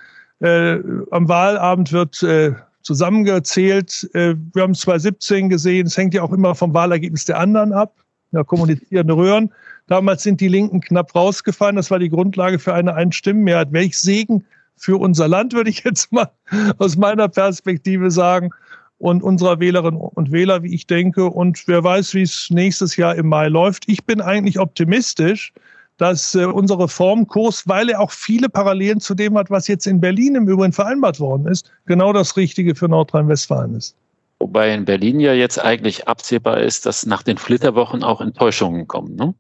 Äh, 0.41 0.79
am 1.11 1.29
Wahlabend 1.29 1.93
wird 1.93 2.23
äh, 2.23 2.53
zusammengezählt. 2.83 4.09
Äh, 4.13 4.35
wir 4.53 4.63
haben 4.63 4.75
2017 4.75 5.49
gesehen, 5.49 5.87
es 5.87 5.97
hängt 5.97 6.13
ja 6.13 6.23
auch 6.23 6.33
immer 6.33 6.55
vom 6.55 6.75
Wahlergebnis 6.75 7.25
der 7.25 7.39
anderen 7.39 7.73
ab. 7.73 7.95
Ja, 8.33 8.45
kommunizierende 8.45 9.17
Röhren. 9.17 9.53
Damals 9.87 10.23
sind 10.23 10.41
die 10.41 10.49
Linken 10.49 10.81
knapp 10.81 11.15
rausgefallen. 11.15 11.77
Das 11.77 11.91
war 11.91 11.99
die 11.99 12.09
Grundlage 12.09 12.59
für 12.59 12.75
eine 12.75 12.95
Einstimmenmehrheit. 12.95 13.73
Welch 13.73 13.99
Segen 13.99 14.45
für 14.77 15.01
unser 15.01 15.29
Land, 15.29 15.53
würde 15.53 15.71
ich 15.71 15.85
jetzt 15.85 16.13
mal 16.13 16.31
aus 16.79 16.97
meiner 16.97 17.29
Perspektive 17.29 18.11
sagen 18.11 18.51
und 18.99 19.23
unserer 19.23 19.61
Wählerinnen 19.61 20.01
und 20.01 20.33
Wähler, 20.33 20.63
wie 20.63 20.75
ich 20.75 20.87
denke. 20.87 21.27
Und 21.27 21.67
wer 21.69 21.85
weiß, 21.85 22.15
wie 22.15 22.23
es 22.23 22.49
nächstes 22.51 22.97
Jahr 22.97 23.15
im 23.15 23.29
Mai 23.29 23.49
läuft. 23.49 23.89
Ich 23.89 24.05
bin 24.05 24.21
eigentlich 24.21 24.59
optimistisch, 24.59 25.53
dass 25.99 26.35
äh, 26.35 26.45
unser 26.45 26.79
Reformkurs, 26.79 27.67
weil 27.67 27.89
er 27.89 28.01
auch 28.01 28.11
viele 28.11 28.49
Parallelen 28.49 29.01
zu 29.01 29.15
dem 29.15 29.37
hat, 29.39 29.51
was 29.51 29.69
jetzt 29.69 29.87
in 29.87 30.01
Berlin 30.01 30.35
im 30.35 30.49
Übrigen 30.49 30.73
vereinbart 30.73 31.21
worden 31.21 31.47
ist, 31.47 31.71
genau 31.87 32.13
das 32.13 32.37
Richtige 32.37 32.75
für 32.75 32.89
Nordrhein-Westfalen 32.89 33.75
ist. 33.75 33.97
Wobei 34.39 34.73
in 34.75 34.85
Berlin 34.85 35.21
ja 35.21 35.33
jetzt 35.33 35.59
eigentlich 35.63 36.09
absehbar 36.09 36.61
ist, 36.61 36.87
dass 36.87 37.07
nach 37.07 37.23
den 37.23 37.39
Flitterwochen 37.39 38.03
auch 38.05 38.21
Enttäuschungen 38.21 38.87
kommen. 38.87 39.17
Ne? 39.17 39.35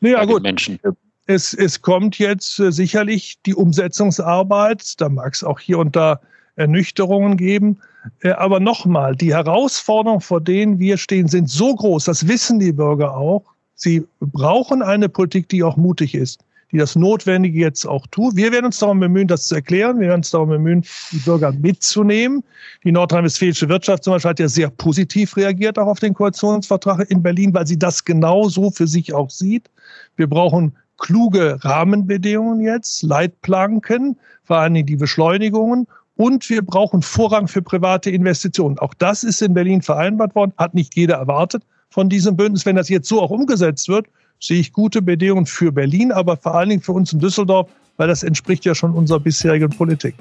Ja, 0.00 0.24
gut. 0.24 0.42
Menschen. 0.42 0.78
Es, 1.26 1.54
es 1.54 1.82
kommt 1.82 2.18
jetzt 2.18 2.60
äh, 2.60 2.70
sicherlich 2.70 3.38
die 3.46 3.54
Umsetzungsarbeit. 3.54 5.00
Da 5.00 5.08
mag 5.08 5.34
es 5.34 5.42
auch 5.42 5.58
hier 5.58 5.78
und 5.78 5.96
da 5.96 6.20
Ernüchterungen 6.56 7.36
geben. 7.36 7.80
Äh, 8.20 8.30
aber 8.30 8.60
nochmal, 8.60 9.16
die 9.16 9.34
Herausforderungen, 9.34 10.20
vor 10.20 10.40
denen 10.40 10.78
wir 10.78 10.96
stehen, 10.96 11.28
sind 11.28 11.50
so 11.50 11.74
groß, 11.74 12.04
das 12.04 12.28
wissen 12.28 12.58
die 12.58 12.72
Bürger 12.72 13.16
auch. 13.16 13.42
Sie 13.74 14.06
brauchen 14.20 14.82
eine 14.82 15.08
Politik, 15.08 15.48
die 15.48 15.62
auch 15.62 15.76
mutig 15.76 16.14
ist, 16.14 16.40
die 16.76 16.80
das 16.80 16.94
Notwendige 16.94 17.58
jetzt 17.58 17.86
auch 17.86 18.06
tut. 18.08 18.36
Wir 18.36 18.52
werden 18.52 18.66
uns 18.66 18.78
darum 18.78 19.00
bemühen, 19.00 19.28
das 19.28 19.46
zu 19.46 19.54
erklären. 19.54 19.98
Wir 19.98 20.08
werden 20.08 20.18
uns 20.18 20.30
darum 20.30 20.50
bemühen, 20.50 20.84
die 21.10 21.16
Bürger 21.20 21.50
mitzunehmen. 21.50 22.44
Die 22.84 22.92
nordrhein-westfälische 22.92 23.70
Wirtschaft 23.70 24.04
zum 24.04 24.12
Beispiel 24.12 24.28
hat 24.28 24.40
ja 24.40 24.48
sehr 24.48 24.68
positiv 24.68 25.38
reagiert 25.38 25.78
auch 25.78 25.86
auf 25.86 26.00
den 26.00 26.12
Koalitionsvertrag 26.12 27.10
in 27.10 27.22
Berlin, 27.22 27.54
weil 27.54 27.66
sie 27.66 27.78
das 27.78 28.04
genau 28.04 28.50
so 28.50 28.70
für 28.70 28.86
sich 28.86 29.14
auch 29.14 29.30
sieht. 29.30 29.70
Wir 30.16 30.26
brauchen 30.26 30.76
kluge 30.98 31.56
Rahmenbedingungen 31.64 32.60
jetzt, 32.60 33.02
Leitplanken, 33.02 34.18
vor 34.44 34.62
Dingen 34.68 34.84
die 34.84 34.96
Beschleunigungen 34.96 35.86
und 36.16 36.50
wir 36.50 36.60
brauchen 36.60 37.00
Vorrang 37.00 37.48
für 37.48 37.62
private 37.62 38.10
Investitionen. 38.10 38.78
Auch 38.80 38.92
das 38.92 39.24
ist 39.24 39.40
in 39.40 39.54
Berlin 39.54 39.80
vereinbart 39.80 40.34
worden, 40.34 40.52
hat 40.58 40.74
nicht 40.74 40.94
jeder 40.94 41.14
erwartet 41.14 41.62
von 41.88 42.10
diesem 42.10 42.36
Bündnis. 42.36 42.66
Wenn 42.66 42.76
das 42.76 42.90
jetzt 42.90 43.08
so 43.08 43.22
auch 43.22 43.30
umgesetzt 43.30 43.88
wird, 43.88 44.08
sehe 44.40 44.60
ich 44.60 44.72
gute 44.72 45.02
Bedingungen 45.02 45.46
für 45.46 45.72
Berlin, 45.72 46.12
aber 46.12 46.36
vor 46.36 46.54
allen 46.54 46.68
Dingen 46.68 46.82
für 46.82 46.92
uns 46.92 47.12
in 47.12 47.20
Düsseldorf, 47.20 47.68
weil 47.96 48.08
das 48.08 48.22
entspricht 48.22 48.64
ja 48.64 48.74
schon 48.74 48.92
unserer 48.92 49.20
bisherigen 49.20 49.70
Politik. 49.70 50.14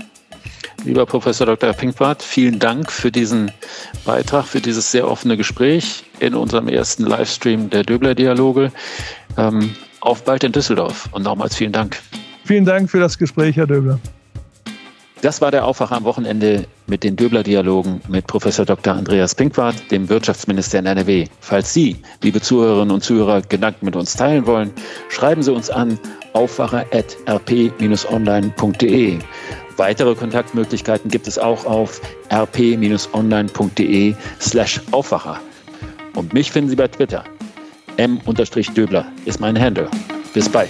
Lieber 0.83 1.05
Professor 1.05 1.47
Dr. 1.47 1.73
Pinkwart, 1.73 2.21
vielen 2.21 2.59
Dank 2.59 2.91
für 2.91 3.11
diesen 3.11 3.51
Beitrag, 4.05 4.45
für 4.45 4.61
dieses 4.61 4.91
sehr 4.91 5.09
offene 5.09 5.35
Gespräch 5.35 6.03
in 6.19 6.35
unserem 6.35 6.67
ersten 6.67 7.05
Livestream 7.05 7.69
der 7.69 7.83
Döbler-Dialoge. 7.83 8.71
Ähm, 9.37 9.75
auf 10.01 10.23
bald 10.23 10.43
in 10.43 10.51
Düsseldorf 10.51 11.09
und 11.11 11.23
nochmals 11.23 11.55
vielen 11.55 11.71
Dank. 11.71 11.99
Vielen 12.43 12.65
Dank 12.65 12.91
für 12.91 12.99
das 12.99 13.17
Gespräch, 13.17 13.55
Herr 13.55 13.65
Döbler. 13.65 13.99
Das 15.25 15.41
war 15.41 15.49
der 15.49 15.65
Aufwacher 15.65 15.95
am 15.95 16.03
Wochenende 16.03 16.67
mit 16.85 17.03
den 17.03 17.15
Döbler-Dialogen 17.15 17.99
mit 18.07 18.27
Professor 18.27 18.63
Dr. 18.63 18.93
Andreas 18.93 19.33
Pinkwart, 19.33 19.89
dem 19.89 20.07
Wirtschaftsminister 20.07 20.77
in 20.77 20.85
NRW. 20.85 21.25
Falls 21.39 21.73
Sie, 21.73 21.95
liebe 22.21 22.41
Zuhörerinnen 22.41 22.93
und 22.93 23.03
Zuhörer, 23.03 23.41
Gedanken 23.41 23.87
mit 23.87 23.95
uns 23.95 24.13
teilen 24.13 24.45
wollen, 24.45 24.71
schreiben 25.09 25.41
Sie 25.41 25.51
uns 25.51 25.71
an 25.71 25.97
aufwacher.rp-online.de. 26.33 29.17
Weitere 29.77 30.13
Kontaktmöglichkeiten 30.13 31.09
gibt 31.09 31.27
es 31.27 31.39
auch 31.39 31.65
auf 31.65 31.99
rp-online.de 32.31 34.13
slash 34.39 34.79
Aufwacher. 34.91 35.39
Und 36.13 36.35
mich 36.35 36.51
finden 36.51 36.69
Sie 36.69 36.75
bei 36.75 36.87
Twitter. 36.87 37.23
m-döbler 37.97 39.07
ist 39.25 39.39
mein 39.39 39.59
Handle. 39.59 39.89
Bis 40.35 40.47
bald. 40.47 40.69